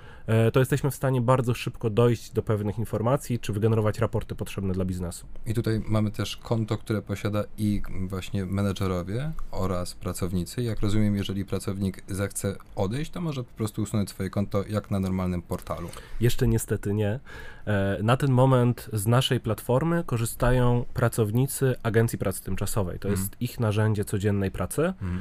to 0.53 0.61
jesteśmy 0.61 0.91
w 0.91 0.95
stanie 0.95 1.21
bardzo 1.21 1.55
szybko 1.55 1.91
dojść 1.91 2.33
do 2.33 2.43
pewnych 2.43 2.79
informacji, 2.79 3.39
czy 3.39 3.53
wygenerować 3.53 3.99
raporty 3.99 4.35
potrzebne 4.35 4.75
dla 4.75 4.85
biznesu. 4.85 5.27
I 5.47 5.55
tutaj 5.55 5.83
mamy 5.87 6.11
też 6.11 6.37
konto, 6.37 6.79
które 6.79 7.03
posiada 7.03 7.45
i 7.59 7.83
właśnie 8.09 8.47
menedżerowie 8.47 9.33
oraz 9.51 9.95
pracownicy. 9.95 10.63
Jak 10.63 10.81
rozumiem, 10.81 11.17
jeżeli 11.17 11.45
pracownik 11.45 12.03
zechce 12.09 12.57
odejść, 12.77 13.11
to 13.11 13.21
może 13.21 13.45
po 13.45 13.55
prostu 13.57 13.83
usunąć 13.83 14.11
swoje 14.11 14.31
konto 14.31 14.65
jak 14.69 14.91
na 14.91 15.01
normalnym 15.01 15.43
portalu. 15.43 15.89
Jeszcze 16.21 16.49
niestety 16.49 16.95
nie. 16.95 17.21
E, 17.67 17.99
na 18.03 18.17
ten 18.17 18.31
moment 18.31 18.91
z 18.93 19.07
naszej 19.07 19.41
platformy 19.41 20.05
korzystają 20.07 20.85
pracownicy 20.95 21.75
Agencji 21.83 22.19
Pracy 22.19 22.45
Tymczasowej. 22.45 22.99
To 22.99 23.09
jest 23.09 23.23
mm. 23.23 23.37
ich 23.41 23.61
narzędzie 23.61 24.05
codziennej 24.05 24.51
pracy 24.51 24.93
mm. 25.03 25.21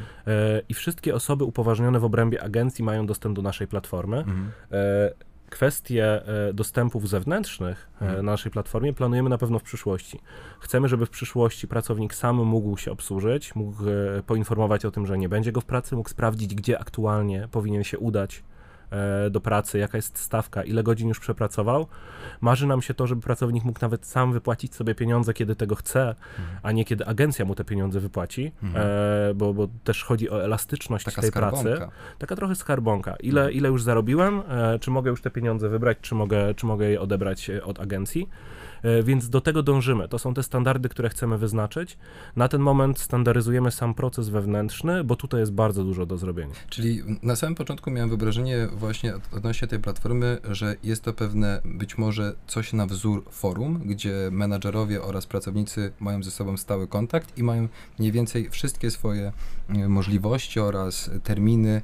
i 0.70 0.74
wszystkie 0.74 1.16
osoby 1.16 1.44
upoważnione 1.44 2.00
w 2.00 2.04
obrębie 2.04 2.44
agencji 2.44 2.84
mają 2.84 3.06
dostęp 3.06 3.36
do 3.36 3.42
naszej 3.42 3.68
platformy. 3.68 4.18
Mm 4.18 4.52
kwestie 5.50 6.28
e, 6.50 6.54
dostępów 6.54 7.10
zewnętrznych 7.10 7.90
e, 8.02 8.06
mhm. 8.06 8.26
na 8.26 8.32
naszej 8.32 8.52
platformie 8.52 8.94
planujemy 8.94 9.30
na 9.30 9.38
pewno 9.38 9.60
w 9.60 9.64
przyszłości. 9.64 10.20
Chcemy, 10.60 10.88
żeby 10.88 11.06
w 11.06 11.10
przyszłości 11.10 11.68
pracownik 11.68 12.14
sam 12.14 12.36
mógł 12.36 12.78
się 12.78 12.92
obsłużyć, 12.92 13.56
mógł 13.56 13.84
e, 13.90 14.24
poinformować 14.24 14.86
o 14.86 14.92
tym, 14.92 15.06
że 15.06 15.18
nie 15.18 15.30
będzie 15.30 15.52
go 15.52 15.62
w 15.62 15.66
pracy, 15.66 15.96
mógł 15.96 16.10
sprawdzić, 16.10 16.56
gdzie 16.56 16.80
aktualnie 16.80 17.48
powinien 17.52 17.84
się 17.84 18.00
udać 18.00 18.44
do 19.32 19.42
pracy, 19.42 19.78
jaka 19.78 19.98
jest 19.98 20.18
stawka, 20.18 20.64
ile 20.64 20.84
godzin 20.84 21.08
już 21.08 21.20
przepracował. 21.20 21.88
Marzy 22.42 22.68
nam 22.68 22.82
się 22.82 22.94
to, 22.94 23.08
żeby 23.08 23.22
pracownik 23.22 23.64
mógł 23.64 23.80
nawet 23.82 24.06
sam 24.06 24.34
wypłacić 24.34 24.76
sobie 24.76 24.96
pieniądze, 24.96 25.34
kiedy 25.34 25.56
tego 25.56 25.76
chce, 25.76 26.02
mhm. 26.10 26.60
a 26.64 26.72
nie 26.72 26.86
kiedy 26.86 27.06
agencja 27.06 27.46
mu 27.46 27.56
te 27.56 27.64
pieniądze 27.64 28.00
wypłaci, 28.00 28.52
mhm. 28.64 28.86
e, 28.88 29.34
bo, 29.34 29.54
bo 29.54 29.68
też 29.84 30.04
chodzi 30.04 30.30
o 30.30 30.44
elastyczność 30.44 31.06
Taka 31.06 31.22
tej 31.22 31.30
skarbonka. 31.30 31.78
pracy. 31.78 31.92
Taka 32.18 32.36
trochę 32.36 32.56
skarbonka. 32.56 33.16
Ile, 33.16 33.42
mhm. 33.42 33.58
ile 33.58 33.70
już 33.70 33.84
zarobiłem, 33.84 34.42
e, 34.50 34.80
czy 34.80 34.92
mogę 34.92 35.12
już 35.12 35.22
te 35.22 35.30
pieniądze 35.30 35.70
wybrać, 35.70 35.98
czy 36.02 36.16
mogę, 36.16 36.54
czy 36.54 36.66
mogę 36.66 36.90
je 36.90 37.02
odebrać 37.02 37.50
e, 37.50 37.64
od 37.64 37.80
agencji. 37.80 38.30
E, 38.84 39.04
więc 39.04 39.30
do 39.30 39.42
tego 39.42 39.64
dążymy. 39.64 40.08
To 40.08 40.20
są 40.20 40.34
te 40.34 40.44
standardy, 40.44 40.90
które 40.90 41.10
chcemy 41.10 41.38
wyznaczyć. 41.38 41.98
Na 42.36 42.48
ten 42.48 42.62
moment 42.62 43.00
standaryzujemy 43.00 43.72
sam 43.72 43.94
proces 43.94 44.30
wewnętrzny, 44.30 45.04
bo 45.04 45.16
tutaj 45.16 45.40
jest 45.40 45.54
bardzo 45.54 45.84
dużo 45.84 46.06
do 46.06 46.18
zrobienia. 46.18 46.54
Czyli 46.70 47.02
na 47.24 47.36
samym 47.36 47.56
początku 47.56 47.92
miałem 47.92 48.10
wyobrażenie 48.10 48.68
właśnie 48.74 49.14
odnośnie 49.32 49.68
tej 49.68 49.80
platformy, 49.80 50.38
że 50.52 50.76
jest 50.84 51.04
to 51.04 51.14
pewne 51.14 51.62
być 51.66 51.98
może 51.98 52.34
coś 52.48 52.74
na 52.74 52.86
wzór 52.86 53.24
forum, 53.32 53.82
gdzie 53.86 54.30
menadżerowie 54.32 55.02
oraz 55.02 55.26
pracownicy 55.26 55.92
mają 56.00 56.24
ze 56.24 56.32
sobą 56.32 56.58
stały 56.58 56.88
kontakt 56.88 57.38
i 57.38 57.44
mają 57.44 57.68
mniej 58.00 58.12
więcej 58.12 58.50
wszystkie 58.50 58.92
swoje 58.92 59.32
e, 59.70 59.88
możliwości 59.88 60.60
oraz 60.60 61.12
terminy 61.24 61.82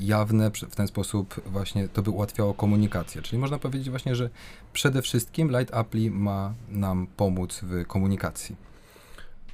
jawne, 0.00 0.50
w 0.50 0.76
ten 0.76 0.88
sposób 0.88 1.40
właśnie 1.46 1.88
to 1.88 2.02
by 2.02 2.10
ułatwiało 2.10 2.54
komunikację. 2.54 3.22
Czyli 3.22 3.38
można 3.38 3.58
powiedzieć 3.58 3.90
właśnie, 3.90 4.16
że 4.16 4.30
przede 4.72 5.02
wszystkim 5.02 5.58
Light 5.58 5.74
Appli 5.74 6.10
ma 6.10 6.54
nam 6.68 7.06
pomóc 7.16 7.60
w 7.62 7.86
komunikacji. 7.86 8.56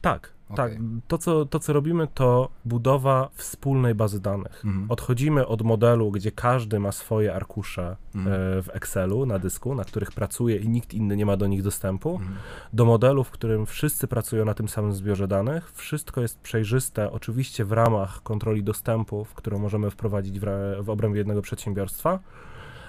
Tak, 0.00 0.32
okay. 0.48 0.70
tak. 0.70 0.78
To 1.08 1.18
co, 1.18 1.46
to, 1.46 1.58
co 1.58 1.72
robimy, 1.72 2.08
to 2.14 2.48
budowa 2.64 3.28
wspólnej 3.34 3.94
bazy 3.94 4.20
danych. 4.20 4.64
Mhm. 4.64 4.90
Odchodzimy 4.90 5.46
od 5.46 5.62
modelu, 5.62 6.10
gdzie 6.10 6.32
każdy 6.32 6.80
ma 6.80 6.92
swoje 6.92 7.34
arkusze 7.34 7.96
mhm. 8.14 8.34
e, 8.34 8.62
w 8.62 8.68
Excelu 8.72 9.26
na 9.26 9.38
dysku, 9.38 9.74
na 9.74 9.84
których 9.84 10.12
pracuje 10.12 10.56
i 10.56 10.68
nikt 10.68 10.94
inny 10.94 11.16
nie 11.16 11.26
ma 11.26 11.36
do 11.36 11.46
nich 11.46 11.62
dostępu, 11.62 12.10
mhm. 12.16 12.34
do 12.72 12.84
modelu, 12.84 13.24
w 13.24 13.30
którym 13.30 13.66
wszyscy 13.66 14.06
pracują 14.06 14.44
na 14.44 14.54
tym 14.54 14.68
samym 14.68 14.92
zbiorze 14.92 15.28
danych. 15.28 15.72
Wszystko 15.72 16.20
jest 16.20 16.40
przejrzyste, 16.40 17.12
oczywiście 17.12 17.64
w 17.64 17.72
ramach 17.72 18.22
kontroli 18.22 18.62
dostępów, 18.62 19.34
którą 19.34 19.58
możemy 19.58 19.90
wprowadzić 19.90 20.40
w, 20.40 20.44
w 20.80 20.90
obrębie 20.90 21.18
jednego 21.18 21.42
przedsiębiorstwa 21.42 22.18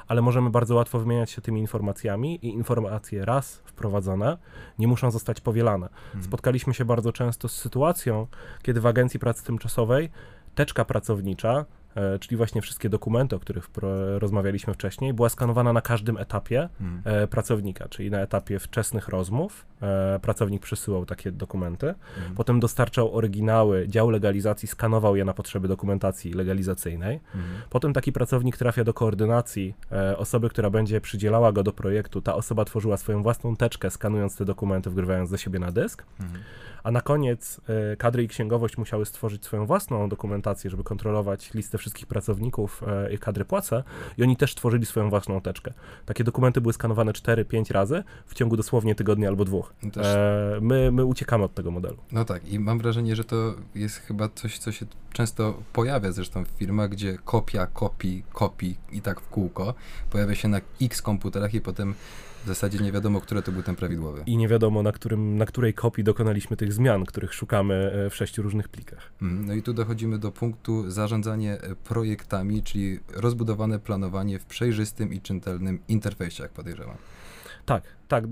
ale 0.08 0.22
możemy 0.22 0.50
bardzo 0.50 0.76
łatwo 0.76 1.00
wymieniać 1.00 1.32
się 1.32 1.42
tymi 1.42 1.62
informacjami 1.62 2.46
i 2.46 2.48
informacje 2.48 3.26
raz 3.26 3.62
wprowadzone 3.66 4.38
nie 4.80 4.88
muszą 4.88 5.12
zostać 5.12 5.42
powielane. 5.42 5.90
Hmm. 5.90 6.24
Spotkaliśmy 6.24 6.74
się 6.74 6.86
bardzo 6.86 7.14
często 7.14 7.48
z 7.48 7.54
sytuacją, 7.54 8.28
kiedy 8.62 8.82
w 8.82 8.86
agencji 8.86 9.20
pracy 9.20 9.44
tymczasowej 9.44 10.10
teczka 10.56 10.86
pracownicza 10.86 11.66
E, 11.98 12.20
czyli 12.20 12.38
właśnie 12.38 12.62
wszystkie 12.62 12.90
dokumenty, 12.90 13.36
o 13.36 13.40
których 13.40 13.70
rozmawialiśmy 14.18 14.74
wcześniej, 14.74 15.14
była 15.14 15.30
skanowana 15.30 15.74
na 15.74 15.82
każdym 15.82 16.18
etapie 16.18 16.70
hmm. 16.80 17.02
E, 17.06 17.28
pracownika, 17.28 17.88
czyli 17.90 18.12
na 18.12 18.20
etapie 18.20 18.60
wczesnych 18.60 19.08
rozmów. 19.08 19.66
E, 19.82 20.20
pracownik 20.20 20.62
przesyłał 20.62 21.06
takie 21.06 21.32
dokumenty, 21.32 21.94
hmm. 22.16 22.36
potem 22.36 22.60
dostarczał 22.60 23.16
oryginały, 23.16 23.88
dział 23.88 24.10
legalizacji 24.10 24.68
skanował 24.68 25.16
je 25.16 25.26
na 25.26 25.34
potrzeby 25.34 25.68
dokumentacji 25.68 26.34
legalizacyjnej. 26.34 27.20
Hmm. 27.34 27.50
Potem 27.70 27.94
taki 27.94 28.12
pracownik 28.12 28.58
trafia 28.58 28.84
do 28.84 28.94
koordynacji 28.94 29.74
osoby, 30.18 30.50
która 30.50 30.70
będzie 30.70 31.02
przydzielała 31.02 31.52
go 31.52 31.64
do 31.64 31.74
projektu. 31.74 32.22
Ta 32.22 32.36
osoba 32.36 32.66
tworzyła 32.66 32.98
swoją 32.98 33.24
własną 33.24 33.56
teczkę, 33.56 33.90
skanując 33.90 34.36
te 34.36 34.46
dokumenty, 34.46 34.90
wgrywając 34.90 35.32
do 35.32 35.38
siebie 35.38 35.60
na 35.60 35.72
dysk. 35.72 36.04
Hmm 36.18 36.40
a 36.88 36.92
na 36.92 37.02
koniec 37.02 37.62
e, 37.70 37.96
kadry 37.98 38.24
i 38.24 38.28
księgowość 38.28 38.78
musiały 38.78 39.06
stworzyć 39.06 39.46
swoją 39.46 39.66
własną 39.66 40.10
dokumentację, 40.10 40.70
żeby 40.70 40.84
kontrolować 40.84 41.54
listę 41.54 41.78
wszystkich 41.78 42.08
pracowników 42.08 42.84
e, 42.88 43.14
i 43.14 43.18
kadry 43.18 43.46
płace 43.46 43.84
i 44.18 44.24
oni 44.24 44.38
też 44.38 44.56
tworzyli 44.56 44.86
swoją 44.86 45.10
własną 45.10 45.42
teczkę. 45.42 45.74
Takie 46.06 46.24
dokumenty 46.24 46.62
były 46.62 46.74
skanowane 46.74 47.12
4-5 47.12 47.74
razy 47.74 48.04
w 48.26 48.34
ciągu 48.34 48.58
dosłownie 48.58 48.96
tygodnia 48.96 49.30
albo 49.30 49.46
dwóch. 49.46 49.67
Ruch. 49.68 49.94
Też... 49.94 50.08
E, 50.08 50.60
my, 50.62 50.92
my 50.92 51.06
uciekamy 51.06 51.44
od 51.44 51.54
tego 51.54 51.72
modelu. 51.72 51.98
No 52.12 52.26
tak, 52.26 52.50
i 52.50 52.60
mam 52.60 52.80
wrażenie, 52.80 53.16
że 53.16 53.24
to 53.24 53.56
jest 53.76 53.98
chyba 53.98 54.30
coś, 54.30 54.58
co 54.58 54.72
się 54.72 54.86
często 55.14 55.64
pojawia 55.74 56.12
zresztą 56.12 56.46
w 56.46 56.48
firmach, 56.48 56.90
gdzie 56.90 57.18
kopia, 57.26 57.68
kopii, 57.68 58.24
kopii 58.34 58.78
i 58.92 59.02
tak 59.02 59.22
w 59.22 59.30
kółko 59.30 59.74
pojawia 60.10 60.36
się 60.36 60.48
na 60.48 60.62
x 60.82 61.02
komputerach 61.02 61.54
i 61.54 61.62
potem 61.62 61.96
w 62.44 62.48
zasadzie 62.48 62.80
nie 62.80 62.92
wiadomo, 62.92 63.22
który 63.22 63.42
to 63.42 63.52
był 63.52 63.64
ten 63.64 63.76
prawidłowy. 63.76 64.24
I 64.26 64.38
nie 64.38 64.48
wiadomo, 64.48 64.84
na, 64.84 64.92
którym, 64.92 65.38
na 65.38 65.46
której 65.46 65.74
kopii 65.74 66.04
dokonaliśmy 66.04 66.58
tych 66.58 66.74
zmian, 66.74 67.06
których 67.06 67.34
szukamy 67.34 67.92
e, 68.06 68.10
w 68.10 68.16
sześciu 68.16 68.42
różnych 68.42 68.70
plikach. 68.70 69.12
Mm, 69.22 69.46
no 69.46 69.54
i 69.54 69.62
tu 69.62 69.74
dochodzimy 69.74 70.20
do 70.20 70.32
punktu 70.32 70.92
zarządzanie 70.92 71.62
e, 71.62 71.76
projektami, 71.76 72.64
czyli 72.64 73.00
rozbudowane 73.14 73.80
planowanie 73.80 74.40
w 74.40 74.46
przejrzystym 74.46 75.14
i 75.14 75.22
czytelnym 75.22 75.80
interfejsie, 75.88 76.44
jak 76.44 76.52
podejrzewam. 76.52 76.98
Tak, 77.68 77.84
tak. 78.08 78.24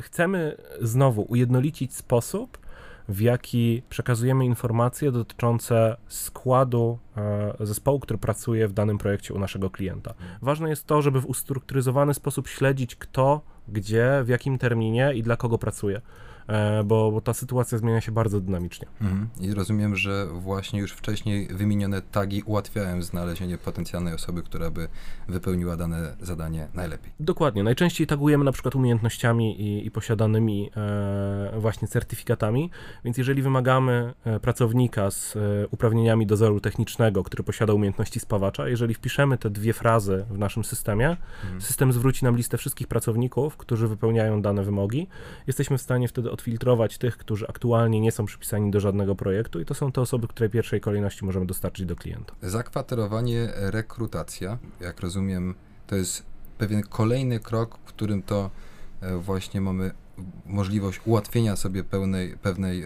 Chcemy 0.00 0.56
znowu 0.80 1.22
ujednolicić 1.22 1.94
sposób, 1.94 2.58
w 3.08 3.20
jaki 3.20 3.82
przekazujemy 3.88 4.44
informacje 4.44 5.12
dotyczące 5.12 5.96
składu 6.08 6.98
e, 7.16 7.54
zespołu, 7.60 8.00
który 8.00 8.18
pracuje 8.18 8.68
w 8.68 8.72
danym 8.72 8.98
projekcie 8.98 9.34
u 9.34 9.38
naszego 9.38 9.70
klienta. 9.70 10.14
Ważne 10.42 10.68
jest 10.68 10.86
to, 10.86 11.02
żeby 11.02 11.20
w 11.20 11.26
ustrukturyzowany 11.26 12.14
sposób 12.14 12.48
śledzić 12.48 12.96
kto, 12.96 13.40
gdzie, 13.68 14.22
w 14.24 14.28
jakim 14.28 14.58
terminie 14.58 15.12
i 15.14 15.22
dla 15.22 15.36
kogo 15.36 15.58
pracuje. 15.58 16.00
E, 16.48 16.84
bo, 16.84 17.12
bo 17.12 17.20
ta 17.20 17.34
sytuacja 17.34 17.78
zmienia 17.78 18.00
się 18.00 18.12
bardzo 18.12 18.40
dynamicznie. 18.40 18.88
Mhm. 19.00 19.28
I 19.40 19.54
rozumiem, 19.54 19.96
że 19.96 20.26
właśnie 20.26 20.80
już 20.80 20.92
wcześniej 20.92 21.46
wymienione 21.46 22.02
tagi 22.02 22.42
ułatwiają 22.42 23.02
znalezienie 23.02 23.58
potencjalnej 23.58 24.14
osoby, 24.14 24.42
która 24.42 24.70
by 24.70 24.88
wypełniła 25.28 25.76
dane 25.76 26.16
zadanie 26.20 26.68
najlepiej. 26.74 27.12
Dokładnie. 27.20 27.62
Najczęściej 27.62 28.06
tagujemy 28.06 28.44
na 28.44 28.52
przykład 28.52 28.76
umiejętnościami 28.76 29.60
i, 29.60 29.86
i 29.86 29.90
posiadanymi 29.90 30.70
e, 30.76 31.60
właśnie 31.60 31.88
certyfikatami, 31.88 32.70
więc 33.04 33.18
jeżeli 33.18 33.42
wymagamy 33.42 34.14
e, 34.24 34.40
pracownika 34.40 35.10
z 35.10 35.34
uprawnieniami 35.70 36.26
dozoru 36.26 36.60
technicznego, 36.60 37.22
który 37.22 37.42
posiada 37.42 37.72
umiejętności 37.72 38.20
spawacza, 38.20 38.68
jeżeli 38.68 38.94
wpiszemy 38.94 39.38
te 39.38 39.50
dwie 39.50 39.72
frazy 39.72 40.24
w 40.30 40.38
naszym 40.38 40.64
systemie, 40.64 41.16
mhm. 41.42 41.60
system 41.60 41.92
zwróci 41.92 42.24
nam 42.24 42.36
listę 42.36 42.58
wszystkich 42.58 42.88
pracowników, 42.88 43.56
którzy 43.56 43.88
wypełniają 43.88 44.42
dane 44.42 44.62
wymogi. 44.62 45.08
Jesteśmy 45.46 45.78
w 45.78 45.82
stanie 45.82 46.08
wtedy 46.08 46.30
odfiltrować 46.34 46.98
tych, 46.98 47.16
którzy 47.16 47.48
aktualnie 47.48 48.00
nie 48.00 48.12
są 48.12 48.26
przypisani 48.26 48.70
do 48.70 48.80
żadnego 48.80 49.14
projektu 49.14 49.60
i 49.60 49.64
to 49.64 49.74
są 49.74 49.92
te 49.92 50.00
osoby, 50.00 50.28
które 50.28 50.48
w 50.48 50.52
pierwszej 50.52 50.80
kolejności 50.80 51.24
możemy 51.24 51.46
dostarczyć 51.46 51.86
do 51.86 51.96
klienta. 51.96 52.34
Zakwaterowanie, 52.42 53.48
rekrutacja, 53.54 54.58
jak 54.80 55.00
rozumiem, 55.00 55.54
to 55.86 55.96
jest 55.96 56.26
pewien 56.58 56.82
kolejny 56.82 57.40
krok, 57.40 57.78
w 57.78 57.84
którym 57.84 58.22
to 58.22 58.50
e, 59.00 59.16
właśnie 59.16 59.60
mamy 59.60 59.90
możliwość 60.46 61.00
ułatwienia 61.04 61.56
sobie 61.56 61.84
pełnej, 61.84 62.36
pewnej, 62.42 62.84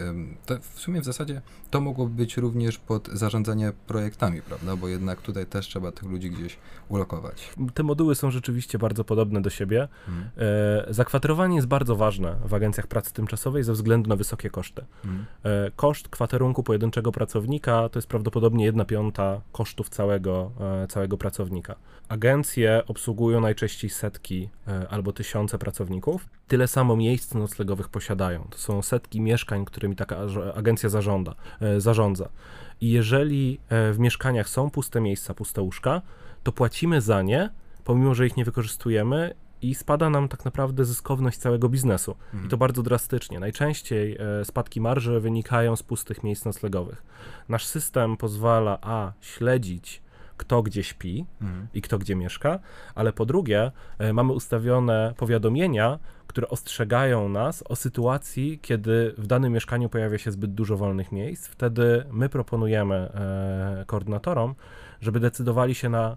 w 0.60 0.80
sumie 0.80 1.00
w 1.00 1.04
zasadzie 1.04 1.42
to 1.70 1.80
mogłoby 1.80 2.14
być 2.14 2.36
również 2.36 2.78
pod 2.78 3.08
zarządzanie 3.08 3.72
projektami, 3.86 4.42
prawda, 4.42 4.76
bo 4.76 4.88
jednak 4.88 5.22
tutaj 5.22 5.46
też 5.46 5.66
trzeba 5.66 5.92
tych 5.92 6.08
ludzi 6.08 6.30
gdzieś 6.30 6.58
ulokować. 6.88 7.50
Te 7.74 7.82
moduły 7.82 8.14
są 8.14 8.30
rzeczywiście 8.30 8.78
bardzo 8.78 9.04
podobne 9.04 9.42
do 9.42 9.50
siebie. 9.50 9.88
Hmm. 10.06 10.30
E, 10.36 10.94
zakwaterowanie 10.94 11.56
jest 11.56 11.68
bardzo 11.68 11.96
ważne 11.96 12.36
w 12.44 12.54
agencjach 12.54 12.86
pracy 12.86 13.12
tymczasowej 13.12 13.64
ze 13.64 13.72
względu 13.72 14.08
na 14.08 14.16
wysokie 14.16 14.50
koszty. 14.50 14.84
Hmm. 15.02 15.24
E, 15.44 15.70
koszt 15.76 16.08
kwaterunku 16.08 16.62
pojedynczego 16.62 17.12
pracownika 17.12 17.88
to 17.88 17.98
jest 17.98 18.08
prawdopodobnie 18.08 18.64
jedna 18.64 18.84
piąta 18.84 19.40
kosztów 19.52 19.88
całego, 19.88 20.50
e, 20.60 20.86
całego 20.86 21.18
pracownika. 21.18 21.76
Agencje 22.08 22.82
obsługują 22.86 23.40
najczęściej 23.40 23.90
setki 23.90 24.48
e, 24.68 24.88
albo 24.88 25.12
tysiące 25.12 25.58
pracowników. 25.58 26.28
Tyle 26.48 26.68
samo 26.68 26.96
miejsc 26.96 27.34
noclegowych 27.34 27.88
posiadają. 27.88 28.48
To 28.50 28.58
są 28.58 28.82
setki 28.82 29.20
mieszkań, 29.20 29.64
którymi 29.64 29.96
taka 29.96 30.16
agencja 30.54 30.88
zarządza. 30.88 31.34
E, 31.60 31.80
zarządza. 31.80 32.28
I 32.80 32.90
jeżeli 32.90 33.60
e, 33.68 33.92
w 33.92 33.98
mieszkaniach 33.98 34.48
są 34.48 34.70
puste 34.70 35.00
miejsca, 35.00 35.34
puste 35.34 35.62
łóżka, 35.62 36.02
to 36.42 36.52
płacimy 36.52 37.00
za 37.00 37.22
nie, 37.22 37.50
pomimo 37.84 38.14
że 38.14 38.26
ich 38.26 38.36
nie 38.36 38.44
wykorzystujemy 38.44 39.34
i 39.62 39.74
spada 39.74 40.10
nam 40.10 40.28
tak 40.28 40.44
naprawdę 40.44 40.84
zyskowność 40.84 41.38
całego 41.38 41.68
biznesu. 41.68 42.14
Mhm. 42.24 42.46
I 42.46 42.48
to 42.48 42.56
bardzo 42.56 42.82
drastycznie. 42.82 43.40
Najczęściej 43.40 44.18
spadki 44.44 44.80
marży 44.80 45.20
wynikają 45.20 45.76
z 45.76 45.82
pustych 45.82 46.22
miejsc 46.24 46.44
noclegowych. 46.44 47.02
Nasz 47.48 47.66
system 47.66 48.16
pozwala 48.16 48.78
a 48.82 49.12
śledzić 49.20 50.02
kto 50.38 50.62
gdzie 50.62 50.84
śpi 50.84 51.26
mhm. 51.40 51.68
i 51.74 51.82
kto 51.82 51.98
gdzie 51.98 52.16
mieszka, 52.16 52.58
ale 52.94 53.12
po 53.12 53.26
drugie 53.26 53.72
e, 53.98 54.12
mamy 54.12 54.32
ustawione 54.32 55.14
powiadomienia, 55.16 55.98
które 56.28 56.48
ostrzegają 56.48 57.28
nas 57.28 57.64
o 57.68 57.76
sytuacji, 57.76 58.58
kiedy 58.62 59.14
w 59.18 59.26
danym 59.26 59.52
mieszkaniu 59.52 59.88
pojawia 59.88 60.18
się 60.18 60.32
zbyt 60.32 60.54
dużo 60.54 60.76
wolnych 60.76 61.12
miejsc. 61.12 61.48
Wtedy 61.48 62.04
my 62.10 62.28
proponujemy 62.28 62.94
e, 62.94 63.84
koordynatorom, 63.86 64.54
żeby 65.00 65.20
decydowali 65.20 65.74
się 65.74 65.88
na 65.88 66.16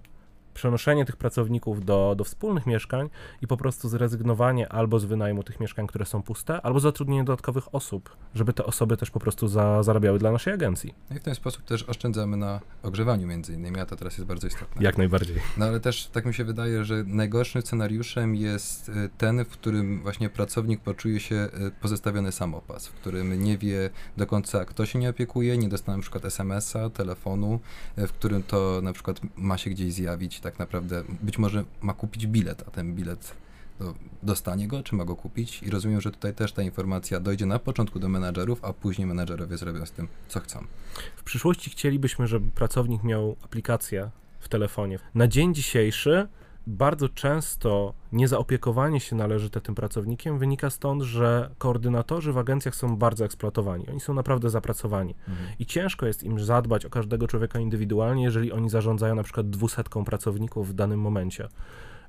przenoszenie 0.53 1.05
tych 1.05 1.17
pracowników 1.17 1.85
do, 1.85 2.15
do 2.17 2.23
wspólnych 2.23 2.65
mieszkań 2.65 3.09
i 3.41 3.47
po 3.47 3.57
prostu 3.57 3.89
zrezygnowanie 3.89 4.69
albo 4.69 4.99
z 4.99 5.05
wynajmu 5.05 5.43
tych 5.43 5.59
mieszkań, 5.59 5.87
które 5.87 6.05
są 6.05 6.23
puste, 6.23 6.61
albo 6.61 6.79
zatrudnienie 6.79 7.23
dodatkowych 7.23 7.75
osób, 7.75 8.15
żeby 8.35 8.53
te 8.53 8.65
osoby 8.65 8.97
też 8.97 9.11
po 9.11 9.19
prostu 9.19 9.47
za, 9.47 9.83
zarabiały 9.83 10.19
dla 10.19 10.31
naszej 10.31 10.53
agencji. 10.53 10.93
No 11.09 11.15
i 11.15 11.19
w 11.19 11.23
ten 11.23 11.35
sposób 11.35 11.63
też 11.63 11.83
oszczędzamy 11.83 12.37
na 12.37 12.59
ogrzewaniu 12.83 13.27
między 13.27 13.53
innymi, 13.53 13.79
a 13.79 13.85
to 13.85 13.95
teraz 13.95 14.17
jest 14.17 14.27
bardzo 14.27 14.47
istotne. 14.47 14.83
Jak 14.83 14.97
najbardziej. 14.97 15.35
No 15.57 15.65
ale 15.65 15.79
też 15.79 16.07
tak 16.07 16.25
mi 16.25 16.33
się 16.33 16.43
wydaje, 16.43 16.85
że 16.85 17.03
najgorszym 17.07 17.61
scenariuszem 17.61 18.35
jest 18.35 18.89
y, 18.89 19.09
ten, 19.17 19.45
w 19.45 19.49
którym 19.49 20.01
właśnie 20.01 20.29
pracownik 20.29 20.81
poczuje 20.81 21.19
się 21.19 21.35
y, 21.35 21.71
pozostawiony 21.81 22.31
samopas, 22.31 22.87
w 22.87 22.93
którym 22.93 23.43
nie 23.43 23.57
wie 23.57 23.89
do 24.17 24.27
końca, 24.27 24.65
kto 24.65 24.85
się 24.85 24.99
nie 24.99 25.09
opiekuje, 25.09 25.57
nie 25.57 25.69
dostanie 25.69 25.97
na 25.97 26.01
przykład 26.01 26.25
SMS-a, 26.25 26.89
telefonu, 26.89 27.59
y, 27.97 28.07
w 28.07 28.13
którym 28.13 28.43
to 28.43 28.79
na 28.83 28.93
przykład 28.93 29.19
ma 29.35 29.57
się 29.57 29.69
gdzieś 29.69 29.93
zjawić 29.93 30.40
tak 30.41 30.59
naprawdę 30.59 31.03
być 31.21 31.37
może 31.37 31.63
ma 31.81 31.93
kupić 31.93 32.27
bilet, 32.27 32.63
a 32.67 32.71
ten 32.71 32.95
bilet 32.95 33.35
dostanie 34.23 34.67
go, 34.67 34.83
czy 34.83 34.95
ma 34.95 35.05
go 35.05 35.15
kupić 35.15 35.63
i 35.63 35.69
rozumiem, 35.69 36.01
że 36.01 36.11
tutaj 36.11 36.33
też 36.33 36.51
ta 36.51 36.61
informacja 36.61 37.19
dojdzie 37.19 37.45
na 37.45 37.59
początku 37.59 37.99
do 37.99 38.09
menadżerów, 38.09 38.65
a 38.65 38.73
później 38.73 39.07
menadżerowie 39.07 39.57
zrobią 39.57 39.85
z 39.85 39.91
tym, 39.91 40.07
co 40.27 40.39
chcą. 40.39 40.65
W 41.15 41.23
przyszłości 41.23 41.69
chcielibyśmy, 41.69 42.27
żeby 42.27 42.51
pracownik 42.51 43.03
miał 43.03 43.35
aplikację 43.43 44.09
w 44.39 44.49
telefonie. 44.49 44.99
Na 45.15 45.27
dzień 45.27 45.55
dzisiejszy 45.55 46.27
bardzo 46.67 47.09
często 47.09 47.93
niezaopiekowanie 48.11 48.99
się 48.99 49.15
należyte 49.15 49.61
tym 49.61 49.75
pracownikiem 49.75 50.39
wynika 50.39 50.69
stąd, 50.69 51.01
że 51.01 51.49
koordynatorzy 51.57 52.33
w 52.33 52.37
agencjach 52.37 52.75
są 52.75 52.97
bardzo 52.97 53.25
eksploatowani. 53.25 53.87
Oni 53.89 53.99
są 53.99 54.13
naprawdę 54.13 54.49
zapracowani. 54.49 55.15
Mhm. 55.27 55.49
I 55.59 55.65
ciężko 55.65 56.05
jest 56.05 56.23
im 56.23 56.39
zadbać 56.39 56.85
o 56.85 56.89
każdego 56.89 57.27
człowieka 57.27 57.59
indywidualnie, 57.59 58.23
jeżeli 58.23 58.51
oni 58.51 58.69
zarządzają 58.69 59.15
na 59.15 59.23
przykład 59.23 59.49
dwusetką 59.49 60.05
pracowników 60.05 60.69
w 60.69 60.73
danym 60.73 60.99
momencie. 60.99 61.47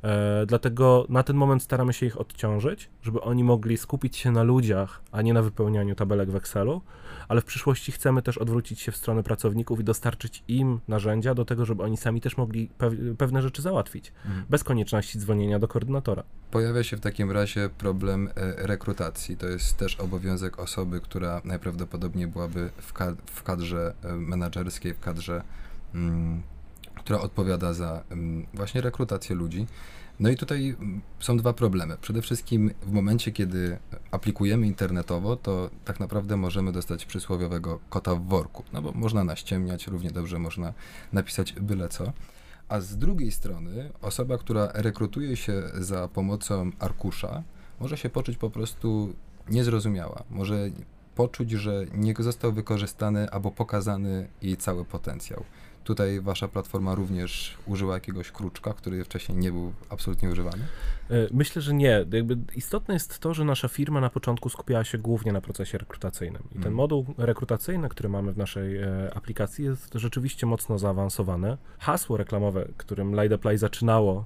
E, 0.03 0.47
dlatego 0.47 1.07
na 1.09 1.23
ten 1.23 1.37
moment 1.37 1.63
staramy 1.63 1.93
się 1.93 2.07
ich 2.07 2.21
odciążyć, 2.21 2.91
żeby 3.03 3.21
oni 3.21 3.45
mogli 3.45 3.77
skupić 3.77 4.17
się 4.17 4.31
na 4.31 4.43
ludziach, 4.43 5.03
a 5.13 5.23
nie 5.23 5.33
na 5.33 5.43
wypełnianiu 5.43 5.95
tabelek 5.95 6.31
w 6.31 6.37
Excelu, 6.37 6.83
ale 7.29 7.41
w 7.41 7.45
przyszłości 7.45 7.93
chcemy 7.93 8.23
też 8.23 8.39
odwrócić 8.39 8.81
się 8.81 8.93
w 8.93 8.97
stronę 8.97 9.23
pracowników 9.23 9.81
i 9.81 9.85
dostarczyć 9.85 10.45
im 10.49 10.81
narzędzia 10.89 11.35
do 11.35 11.45
tego, 11.45 11.65
żeby 11.65 11.83
oni 11.83 11.97
sami 11.97 12.21
też 12.21 12.37
mogli 12.37 12.71
pewne 13.19 13.43
rzeczy 13.43 13.63
załatwić, 13.63 14.13
mhm. 14.25 14.45
bez 14.51 14.65
konieczności 14.65 15.19
dzwonienia 15.19 15.59
do 15.59 15.69
koordynatora. 15.69 16.23
Pojawia 16.51 16.83
się 16.83 16.97
w 16.97 17.01
takim 17.01 17.31
razie 17.31 17.71
problem 17.79 18.29
e, 18.29 18.67
rekrutacji. 18.67 19.37
To 19.37 19.47
jest 19.47 19.77
też 19.77 20.01
obowiązek 20.01 20.59
osoby, 20.59 21.01
która 21.01 21.41
najprawdopodobniej 21.45 22.27
byłaby 22.27 22.71
w, 22.77 22.93
kad 22.93 23.15
w 23.27 23.43
kadrze 23.43 23.95
e, 24.03 24.13
menedżerskiej, 24.13 24.95
w 24.95 25.01
kadrze 25.01 25.43
mm, 25.95 26.43
która 27.05 27.21
odpowiada 27.21 27.73
za 27.73 28.05
właśnie 28.55 28.81
rekrutację 28.81 29.37
ludzi. 29.37 29.67
No 30.21 30.31
i 30.31 30.37
tutaj 30.37 30.77
są 31.21 31.37
dwa 31.37 31.53
problemy. 31.53 31.97
Przede 32.01 32.23
wszystkim 32.23 32.71
w 32.83 32.93
momencie, 32.93 33.33
kiedy 33.33 33.79
aplikujemy 34.11 34.67
internetowo, 34.67 35.37
to 35.37 35.71
tak 35.85 36.01
naprawdę 36.01 36.37
możemy 36.37 36.73
dostać 36.73 37.05
przysłowiowego 37.05 37.81
kota 37.91 38.15
w 38.15 38.23
worku, 38.23 38.65
no 38.73 38.83
bo 38.83 38.93
można 38.93 39.25
naściemniać, 39.25 39.87
równie 39.87 40.11
dobrze 40.11 40.39
można 40.39 40.73
napisać 41.13 41.53
byle 41.53 41.89
co. 41.89 42.13
A 42.69 42.81
z 42.81 42.97
drugiej 42.97 43.33
strony 43.33 43.93
osoba, 44.03 44.39
która 44.39 44.69
rekrutuje 44.75 45.37
się 45.37 45.63
za 45.75 46.09
pomocą 46.09 46.71
arkusza, 46.79 47.43
może 47.81 47.97
się 47.97 48.11
poczuć 48.11 48.37
po 48.37 48.51
prostu 48.51 49.15
niezrozumiała, 49.49 50.23
może 50.31 50.71
poczuć, 51.15 51.51
że 51.51 51.87
nie 51.95 52.15
został 52.19 52.53
wykorzystany 52.53 53.31
albo 53.31 53.51
pokazany 53.51 54.29
jej 54.43 54.57
cały 54.57 54.85
potencjał. 54.85 55.45
Tutaj 55.85 56.21
wasza 56.21 56.49
platforma 56.49 56.95
również 56.95 57.57
użyła 57.67 57.95
jakiegoś 57.95 58.31
kruczka, 58.31 58.73
który 58.75 59.05
wcześniej 59.05 59.39
nie 59.39 59.53
był 59.53 59.73
absolutnie 59.91 60.31
używany? 60.31 60.63
E, 61.11 61.15
myślę, 61.31 61.63
że 61.63 61.75
nie. 61.75 62.05
Jakby 62.13 62.37
istotne 62.57 62.95
jest 62.95 63.19
to, 63.19 63.35
że 63.35 63.45
nasza 63.45 63.69
firma 63.69 64.01
na 64.01 64.11
początku 64.11 64.49
skupiała 64.49 64.85
się 64.85 64.99
głównie 64.99 65.33
na 65.33 65.41
procesie 65.41 65.79
rekrutacyjnym. 65.79 66.43
I 66.47 66.49
ten 66.49 66.57
Mhm. 66.57 66.75
moduł 66.75 67.07
rekrutacyjny, 67.19 67.89
który 67.89 68.09
mamy 68.09 68.33
w 68.33 68.39
naszej 68.39 68.77
e, 68.77 69.11
aplikacji, 69.15 69.65
jest 69.65 69.91
rzeczywiście 69.95 70.47
mocno 70.47 70.79
zaawansowany. 70.79 71.57
Hasło 71.79 72.17
reklamowe, 72.17 72.69
którym 72.77 73.23
LideApply 73.23 73.59
zaczynało 73.59 74.25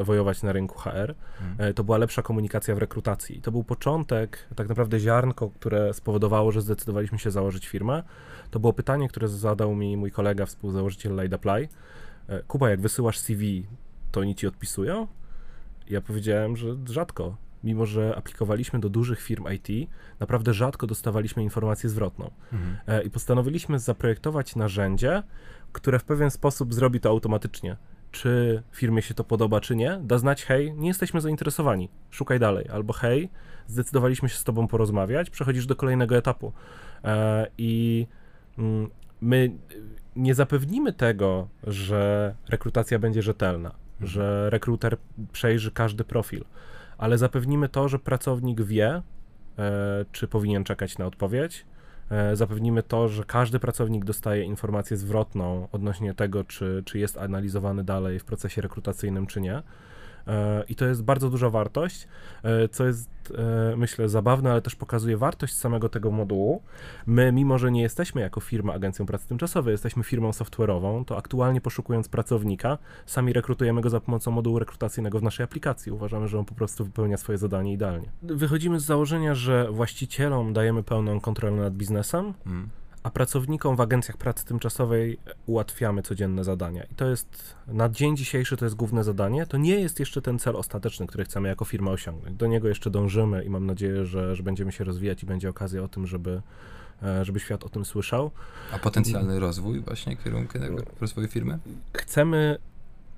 e, 0.00 0.04
wojować 0.04 0.42
na 0.42 0.52
rynku 0.52 0.78
HR, 0.78 1.14
Mhm. 1.50 1.74
to 1.74 1.84
była 1.84 1.98
lepsza 1.98 2.22
komunikacja 2.22 2.74
w 2.74 2.78
rekrutacji. 2.78 3.38
I 3.38 3.40
to 3.40 3.52
był 3.52 3.64
początek, 3.64 4.38
tak 4.56 4.68
naprawdę 4.68 5.00
ziarnko, 5.00 5.50
które 5.50 5.94
spowodowało, 5.94 6.52
że 6.52 6.62
zdecydowaliśmy 6.62 7.18
się 7.18 7.30
założyć 7.30 7.66
firmę. 7.68 8.02
To 8.50 8.60
było 8.60 8.72
pytanie, 8.72 9.08
które 9.08 9.28
zadał 9.28 9.74
mi 9.74 9.96
mój 9.96 10.10
kolega, 10.10 10.46
współzałożyciel 10.46 11.22
LideApply. 11.22 11.68
E, 12.28 12.42
Kuba, 12.42 12.70
jak 12.70 12.80
wysyłasz 12.80 13.18
CV, 13.18 13.66
to 14.12 14.20
oni 14.20 14.34
ci 14.34 14.46
odpisują? 14.46 15.06
Ja 15.88 16.00
powiedziałem, 16.00 16.56
że 16.56 16.76
rzadko. 16.86 17.36
Mimo, 17.64 17.86
że 17.86 18.16
aplikowaliśmy 18.16 18.78
do 18.80 18.88
dużych 18.88 19.20
firm 19.20 19.44
IT, 19.52 19.90
naprawdę 20.20 20.54
rzadko 20.54 20.86
dostawaliśmy 20.86 21.42
informację 21.42 21.90
zwrotną. 21.90 22.30
Mhm. 22.52 22.76
E, 22.86 23.02
I 23.02 23.10
postanowiliśmy 23.10 23.78
zaprojektować 23.78 24.56
narzędzie, 24.56 25.22
które 25.72 25.98
w 25.98 26.04
pewien 26.04 26.30
sposób 26.30 26.74
zrobi 26.74 27.00
to 27.00 27.08
automatycznie. 27.08 27.76
Czy 28.10 28.62
firmie 28.72 29.02
się 29.02 29.14
to 29.14 29.24
podoba, 29.24 29.60
czy 29.60 29.76
nie, 29.76 30.00
da 30.02 30.18
znać, 30.18 30.44
hej, 30.44 30.74
nie 30.74 30.88
jesteśmy 30.88 31.20
zainteresowani, 31.20 31.88
szukaj 32.10 32.38
dalej, 32.38 32.68
albo 32.68 32.92
hej, 32.92 33.30
zdecydowaliśmy 33.66 34.28
się 34.28 34.36
z 34.36 34.44
tobą 34.44 34.68
porozmawiać, 34.68 35.30
przechodzisz 35.30 35.66
do 35.66 35.76
kolejnego 35.76 36.16
etapu. 36.16 36.52
E, 37.04 37.46
I 37.58 38.06
my 39.20 39.50
nie 40.16 40.34
zapewnimy 40.34 40.92
tego, 40.92 41.48
że 41.66 42.34
rekrutacja 42.48 42.98
będzie 42.98 43.22
rzetelna, 43.22 43.74
Mhm. 43.94 44.10
że 44.10 44.50
rekruter 44.50 44.96
przejrzy 45.32 45.70
każdy 45.70 46.04
profil, 46.04 46.44
ale 46.98 47.18
zapewnimy 47.18 47.68
to, 47.68 47.88
że 47.88 47.98
pracownik 47.98 48.62
wie, 48.62 49.02
e, 49.58 50.04
czy 50.12 50.28
powinien 50.28 50.64
czekać 50.64 50.98
na 50.98 51.06
odpowiedź. 51.06 51.66
E, 52.10 52.36
Zapewnimy 52.36 52.82
to, 52.82 53.08
że 53.08 53.24
każdy 53.24 53.58
pracownik 53.58 54.04
dostaje 54.04 54.44
informację 54.44 54.96
zwrotną 54.96 55.68
odnośnie 55.72 56.14
tego, 56.14 56.44
czy, 56.44 56.82
czy 56.86 56.98
jest 56.98 57.18
analizowany 57.18 57.84
dalej 57.84 58.18
w 58.18 58.24
procesie 58.24 58.62
rekrutacyjnym, 58.62 59.26
czy 59.26 59.40
nie. 59.40 59.62
E, 60.26 60.64
I 60.68 60.74
to 60.74 60.84
jest 60.86 61.02
bardzo 61.02 61.30
duża 61.30 61.50
wartość, 61.50 62.08
e, 62.42 62.68
co 62.68 62.86
jest, 62.86 63.10
e, 63.38 63.76
myślę, 63.76 64.08
zabawne, 64.08 64.52
ale 64.52 64.62
też 64.62 64.74
pokazuje 64.74 65.16
wartość 65.16 65.54
samego 65.54 65.88
tego 65.88 66.10
modułu. 66.10 66.62
My, 67.06 67.32
mimo 67.32 67.58
że 67.58 67.70
nie 67.70 67.82
jesteśmy 67.82 68.20
jako 68.20 68.40
firma 68.40 68.72
agencją 68.72 69.06
pracy 69.06 69.28
tymczasowej, 69.28 69.72
jesteśmy 69.72 70.04
firmą 70.04 70.30
software'ową, 70.30 71.04
to 71.04 71.16
aktualnie 71.16 71.60
poszukując 71.60 72.08
pracownika, 72.08 72.78
sami 73.06 73.32
rekrutujemy 73.32 73.80
go 73.80 73.90
za 73.90 74.00
pomocą 74.00 74.30
modułu 74.30 74.58
rekrutacyjnego 74.58 75.18
w 75.18 75.22
naszej 75.22 75.44
aplikacji. 75.44 75.92
Uważamy, 75.92 76.28
że 76.28 76.38
on 76.38 76.44
po 76.44 76.54
prostu 76.54 76.84
wypełnia 76.84 77.16
swoje 77.16 77.38
zadanie 77.38 77.72
idealnie. 77.72 78.08
Wychodzimy 78.22 78.80
z 78.80 78.84
założenia, 78.84 79.34
że 79.34 79.72
właścicielom 79.72 80.52
dajemy 80.52 80.82
pełną 80.82 81.20
kontrolę 81.20 81.56
nad 81.56 81.74
biznesem, 81.74 82.26
Mhm. 82.46 82.68
A 83.06 83.10
pracownikom 83.10 83.76
w 83.76 83.80
agencjach 83.80 84.16
pracy 84.16 84.44
tymczasowej 84.44 85.18
ułatwiamy 85.46 86.02
codzienne 86.02 86.44
zadania. 86.44 86.84
I 86.84 86.94
to 86.94 87.08
jest 87.08 87.54
na 87.66 87.88
dzień 87.88 88.16
dzisiejszy 88.16 88.56
to 88.56 88.64
jest 88.64 88.74
główne 88.74 89.04
zadanie. 89.04 89.46
To 89.46 89.56
nie 89.56 89.80
jest 89.80 90.00
jeszcze 90.00 90.22
ten 90.22 90.38
cel 90.38 90.56
ostateczny, 90.56 91.06
który 91.06 91.24
chcemy 91.24 91.48
jako 91.48 91.64
firma 91.64 91.90
osiągnąć. 91.90 92.36
Do 92.36 92.46
niego 92.46 92.68
jeszcze 92.68 92.90
dążymy 92.90 93.44
i 93.44 93.50
mam 93.50 93.66
nadzieję, 93.66 94.04
że, 94.04 94.36
że 94.36 94.42
będziemy 94.42 94.72
się 94.72 94.84
rozwijać 94.84 95.22
i 95.22 95.26
będzie 95.26 95.48
okazja 95.48 95.82
o 95.82 95.88
tym, 95.88 96.06
żeby, 96.06 96.42
e, 97.02 97.24
żeby 97.24 97.40
świat 97.40 97.64
o 97.64 97.68
tym 97.68 97.84
słyszał. 97.84 98.30
A 98.72 98.78
potencjalny 98.78 99.40
rozwój 99.40 99.80
właśnie 99.80 100.16
kierunku 100.16 100.58
tego 100.58 100.82
rozwoju 101.00 101.28
firmy? 101.28 101.58
Chcemy 101.92 102.58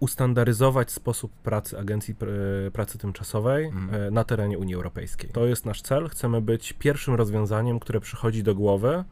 ustandaryzować 0.01 0.91
sposób 0.91 1.33
pracy 1.33 1.79
agencji 1.79 2.15
pr- 2.15 2.71
pracy 2.71 2.99
tymczasowej 2.99 3.73
e, 3.93 4.11
na 4.11 4.25
terenie 4.25 4.59
Unii 4.59 4.75
Europejskiej. 4.75 5.31
To 5.31 5.47
jest 5.47 5.65
nasz 5.65 5.83
cel. 5.83 6.09
Chcemy 6.09 6.41
być 6.41 6.73
pierwszym 6.73 7.15
rozwiązaniem, 7.15 7.81
które 7.81 8.01
przychodzi 8.01 8.43
do 8.43 8.55
głowy 8.55 9.05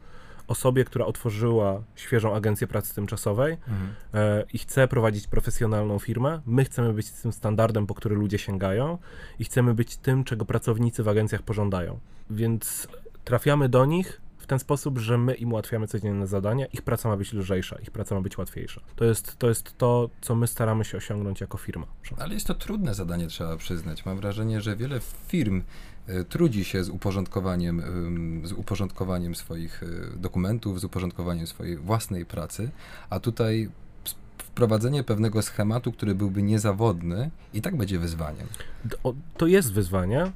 osobie, 0.47 0.85
która 0.85 1.05
otworzyła 1.05 1.83
świeżą 1.95 2.35
agencję 2.35 2.67
pracy 2.67 2.95
tymczasowej 2.95 3.53
Mhm. 3.53 3.93
e, 4.13 4.43
i 4.53 4.57
chce 4.57 4.87
prowadzić 4.87 5.27
profesjonalną 5.27 5.99
firmę. 5.99 6.41
My 6.45 6.65
chcemy 6.65 6.93
być 6.93 7.11
tym 7.11 7.31
standardem, 7.31 7.87
po 7.87 7.93
który 7.93 8.15
ludzie 8.15 8.37
sięgają 8.37 8.97
i 9.39 9.43
chcemy 9.43 9.73
być 9.73 9.97
tym, 9.97 10.23
czego 10.23 10.45
pracownicy 10.45 11.03
w 11.03 11.07
agencjach 11.07 11.41
pożądają. 11.41 11.99
Więc 12.29 12.87
trafiamy 13.23 13.69
do 13.69 13.85
nich 13.85 14.21
w 14.37 14.45
ten 14.47 14.59
sposób, 14.59 14.97
że 14.97 15.17
my 15.17 15.33
im 15.33 15.51
ułatwiamy 15.51 15.87
codzienne 15.87 16.27
zadania, 16.27 16.65
ich 16.65 16.81
praca 16.81 17.09
ma 17.09 17.17
być 17.17 17.33
lżejsza, 17.33 17.75
ich 17.79 17.91
praca 17.91 18.15
ma 18.15 18.21
być 18.21 18.37
łatwiejsza. 18.37 18.81
To 18.95 19.05
jest 19.05 19.37
to, 19.37 19.49
jest 19.49 19.77
to 19.77 20.09
co 20.21 20.35
my 20.35 20.47
staramy 20.47 20.85
się 20.85 20.97
osiągnąć 20.97 21.41
jako 21.41 21.57
firma. 21.57 21.85
Ale 22.17 22.33
jest 22.33 22.47
to 22.47 22.53
trudne 22.53 22.93
zadanie, 22.93 23.27
trzeba 23.27 23.57
przyznać. 23.57 24.05
Mam 24.05 24.17
wrażenie, 24.17 24.61
że 24.61 24.75
wiele 24.75 24.99
firm 25.27 25.61
trudzi 26.29 26.63
się 26.63 26.83
z 26.83 26.89
uporządkowaniem, 26.89 27.81
z 28.43 28.51
uporządkowaniem 28.51 29.35
swoich 29.35 29.83
e, 29.83 30.17
dokumentów, 30.17 30.79
z 30.79 30.83
uporządkowaniem 30.83 31.47
swojej 31.47 31.77
własnej 31.77 32.25
pracy, 32.25 32.69
a 33.09 33.19
tutaj 33.19 33.69
wprowadzenie 34.37 35.03
pewnego 35.03 35.41
schematu, 35.41 35.91
który 35.91 36.15
byłby 36.15 36.43
niezawodny, 36.43 37.31
i 37.53 37.61
tak 37.61 37.75
będzie 37.75 37.99
wyzwaniem. 37.99 38.47
To 39.37 39.47
jest 39.47 39.73
wyzwanie, 39.73 40.21
e, 40.21 40.31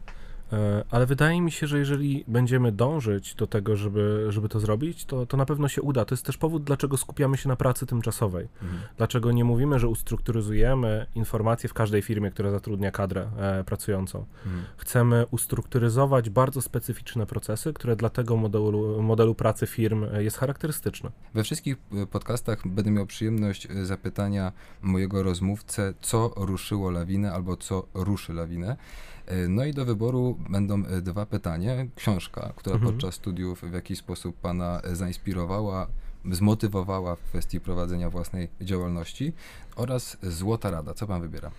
ale 0.90 1.06
wydaje 1.06 1.42
mi 1.42 1.52
się, 1.52 1.68
że 1.68 1.80
jeżeli 1.80 2.24
będziemy 2.28 2.72
dążyć 2.72 3.36
do 3.36 3.48
tego, 3.48 3.76
żeby, 3.76 4.26
żeby 4.30 4.50
to 4.50 4.60
zrobić, 4.60 5.06
to, 5.06 5.26
to 5.26 5.38
na 5.38 5.46
pewno 5.46 5.68
się 5.68 5.82
uda. 5.82 6.06
To 6.06 6.16
jest 6.16 6.26
też 6.26 6.38
powód, 6.38 6.64
dlaczego 6.64 6.98
skupiamy 6.98 7.38
się 7.38 7.50
na 7.50 7.56
pracy 7.56 7.86
tymczasowej. 7.86 8.48
Mhm. 8.62 8.82
Dlaczego 8.98 9.32
nie 9.32 9.44
mówimy, 9.44 9.80
że 9.80 9.88
ustrukturyzujemy 9.88 11.06
informacje 11.16 11.70
w 11.70 11.74
każdej 11.74 12.02
firmie, 12.02 12.32
która 12.32 12.52
zatrudnia 12.52 12.92
kadrę 12.92 13.30
e, 13.38 13.64
pracującą. 13.64 14.26
Mhm. 14.46 14.64
Chcemy 14.78 15.26
ustrukturyzować 15.32 16.30
bardzo 16.30 16.62
specyficzne 16.62 17.26
procesy, 17.26 17.74
które 17.74 17.96
dla 17.96 18.10
tego 18.10 18.38
modelu, 18.38 19.04
modelu 19.04 19.36
pracy 19.36 19.68
firm 19.68 20.04
e, 20.14 20.24
jest 20.24 20.38
charakterystyczne. 20.38 21.12
We 21.34 21.44
wszystkich 21.44 21.78
e, 21.94 22.06
podcastach 22.06 22.68
będę 22.68 22.92
miał 22.92 23.06
przyjemność 23.06 23.68
e, 23.70 23.86
zapytania 23.86 24.52
mojego 24.82 25.24
rozmówcę, 25.24 25.94
co 26.02 26.34
ruszyło 26.38 26.92
lawinę 26.92 27.34
albo 27.34 27.58
co 27.58 27.88
ruszy 27.94 28.34
lawinę. 28.34 28.78
E, 29.26 29.48
No 29.48 29.66
i 29.66 29.74
do 29.74 29.86
wyboru 29.86 30.38
będą 30.50 30.86
e, 30.86 31.02
dwa 31.02 31.26
pytania. 31.26 31.72
Książka, 31.96 32.54
która 32.56 32.76
Mhm. 32.76 32.92
podczas 32.94 33.16
studiów 33.16 33.62
w 33.62 33.74
jakiś 33.74 34.00
sposób 34.00 34.36
Pana 34.38 34.82
e, 34.84 34.96
zainspirowała, 34.96 35.88
zmotywowała 36.32 37.16
w 37.16 37.20
kwestii 37.22 37.60
prowadzenia 37.60 38.10
własnej 38.10 38.50
działalności 38.62 39.34
oraz 39.76 40.18
Złota 40.24 40.72
Rada. 40.72 40.94
Co 40.94 41.08
Pan 41.08 41.22
wybiera? 41.22 41.52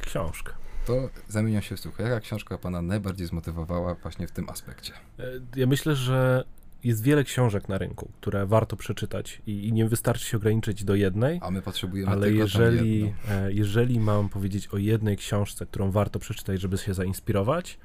Książka. 0.00 0.52
To 0.86 1.08
zamieniam 1.28 1.62
się 1.62 1.76
w 1.76 1.80
słuch. 1.80 1.98
Jaka 1.98 2.20
książka 2.20 2.58
Pana 2.58 2.82
najbardziej 2.82 3.26
zmotywowała 3.26 3.94
właśnie 3.94 4.26
w 4.26 4.32
tym 4.32 4.48
aspekcie? 4.50 4.92
E, 5.18 5.24
Ja 5.56 5.66
myślę, 5.66 5.96
że 5.96 6.44
jest 6.84 7.02
wiele 7.02 7.24
książek 7.24 7.68
na 7.68 7.78
rynku, 7.78 8.10
które 8.20 8.46
warto 8.46 8.76
przeczytać 8.76 9.42
i, 9.46 9.68
i 9.68 9.72
nie 9.72 9.88
wystarczy 9.88 10.24
się 10.26 10.36
ograniczyć 10.36 10.84
do 10.84 10.94
jednej. 10.94 11.38
A 11.42 11.50
my 11.50 11.62
potrzebujemy 11.62 12.12
Ale 12.12 12.26
tylko 12.26 12.38
jeżeli, 12.42 13.14
jeżeli 13.48 14.00
mam 14.00 14.28
powiedzieć 14.28 14.68
o 14.68 14.76
jednej 14.78 15.16
książce, 15.16 15.66
którą 15.66 15.90
warto 15.90 16.18
przeczytać, 16.18 16.60
żeby 16.60 16.78
się 16.78 16.94
zainspirować, 16.94 17.78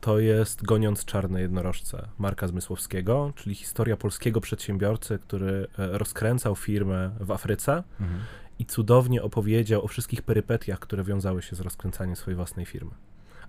to 0.00 0.18
jest 0.18 0.62
Goniąc 0.62 1.04
czarne 1.04 1.40
jednorożce 1.40 2.08
Marka 2.18 2.48
Zmysłowskiego, 2.48 3.32
czyli 3.36 3.54
historia 3.54 3.96
polskiego 3.96 4.40
przedsiębiorcy, 4.40 5.18
który 5.18 5.66
e, 5.78 5.98
rozkręcał 5.98 6.56
firmę 6.56 7.10
w 7.20 7.30
Afryce 7.30 7.82
Mhm. 8.00 8.20
i 8.58 8.66
cudownie 8.66 9.22
opowiedział 9.22 9.84
o 9.84 9.88
wszystkich 9.88 10.22
perypetiach, 10.22 10.78
które 10.78 11.04
wiązały 11.04 11.42
się 11.42 11.56
z 11.56 11.60
rozkręcaniem 11.60 12.16
swojej 12.16 12.36
własnej 12.36 12.66
firmy. 12.66 12.90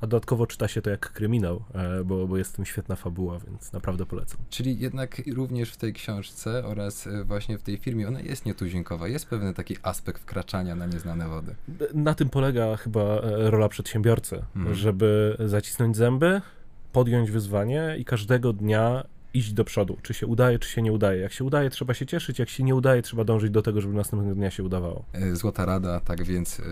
A 0.02 0.08
dodatkowo 0.08 0.48
czyta 0.48 0.68
się 0.68 0.82
to 0.82 0.90
jak 0.90 1.12
kryminał, 1.12 1.64
e, 1.74 2.04
bo, 2.04 2.28
bo 2.28 2.38
jest 2.38 2.54
w 2.54 2.56
tym 2.56 2.66
świetna 2.66 2.96
fabuła, 2.96 3.40
więc 3.40 3.74
naprawdę 3.74 4.06
polecam. 4.06 4.38
Czyli 4.50 4.80
jednak 4.80 5.22
również 5.34 5.72
w 5.72 5.78
tej 5.78 5.94
książce 5.94 6.66
oraz 6.66 7.08
e, 7.08 7.24
właśnie 7.24 7.58
w 7.58 7.64
tej 7.64 7.78
firmie 7.78 8.08
ona 8.08 8.22
jest 8.22 8.46
nietuzinkowa. 8.46 9.08
Jest 9.08 9.26
pewien 9.26 9.54
taki 9.54 9.76
aspekt 9.84 10.22
wkraczania 10.22 10.76
na 10.76 10.86
nieznane 10.86 11.28
wody. 11.30 11.56
Na 11.94 12.14
tym 12.14 12.30
polega 12.30 12.76
chyba 12.78 13.02
e, 13.02 13.52
rola 13.52 13.70
przedsiębiorcy, 13.70 14.44
Mhm. 14.56 14.76
żeby 14.76 15.38
zacisnąć 15.46 15.98
zęby, 15.98 16.42
podjąć 16.94 17.32
wyzwanie 17.32 17.96
i 18.00 18.06
każdego 18.06 18.54
dnia 18.54 19.04
iść 19.34 19.54
do 19.54 19.64
przodu. 19.64 19.98
Czy 20.02 20.14
się 20.14 20.28
udaje, 20.28 20.60
czy 20.60 20.70
się 20.70 20.82
nie 20.82 20.92
udaje. 20.92 21.22
Jak 21.22 21.34
się 21.34 21.44
udaje, 21.44 21.70
trzeba 21.70 21.94
się 21.94 22.06
cieszyć, 22.06 22.40
jak 22.40 22.50
się 22.50 22.64
nie 22.64 22.76
udaje, 22.76 23.02
trzeba 23.02 23.24
dążyć 23.24 23.52
do 23.52 23.62
tego, 23.62 23.82
żeby 23.82 23.94
następnego 23.94 24.36
dnia 24.36 24.52
się 24.52 24.64
udawało. 24.64 25.06
E, 25.14 25.36
Złota 25.36 25.66
rada, 25.66 26.00
tak 26.00 26.24
więc, 26.24 26.60
e, 26.60 26.64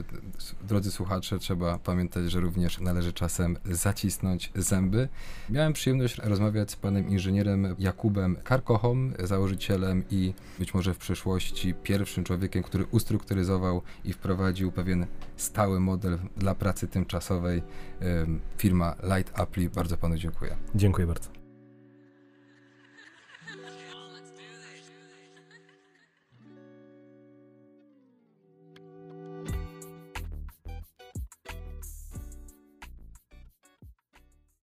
drodzy 0.67 0.91
słuchacze, 0.91 1.39
trzeba 1.39 1.79
pamiętać, 1.79 2.31
że 2.31 2.39
również 2.39 2.79
należy 2.79 3.13
czasem 3.13 3.57
zacisnąć 3.65 4.51
zęby. 4.55 5.09
Miałem 5.49 5.73
przyjemność 5.73 6.17
rozmawiać 6.17 6.71
z 6.71 6.75
panem 6.75 7.09
inżynierem 7.09 7.75
Jakubem 7.79 8.35
Karkochą, 8.43 9.11
założycielem 9.23 10.03
i 10.11 10.33
być 10.59 10.73
może 10.73 10.93
w 10.93 10.97
przyszłości 10.97 11.73
pierwszym 11.73 12.23
człowiekiem, 12.23 12.63
który 12.63 12.85
ustrukturyzował 12.91 13.81
i 14.05 14.13
wprowadził 14.13 14.71
pewien 14.71 15.05
stały 15.37 15.79
model 15.79 16.19
dla 16.37 16.55
pracy 16.55 16.87
tymczasowej. 16.87 17.63
Em, 17.99 18.39
Firma 18.57 18.95
Light 19.03 19.39
Apply. 19.39 19.69
Bardzo 19.69 19.97
panu 19.97 20.17
dziękuję. 20.17 20.55
Dziękuję 20.75 21.07
bardzo. 21.07 21.38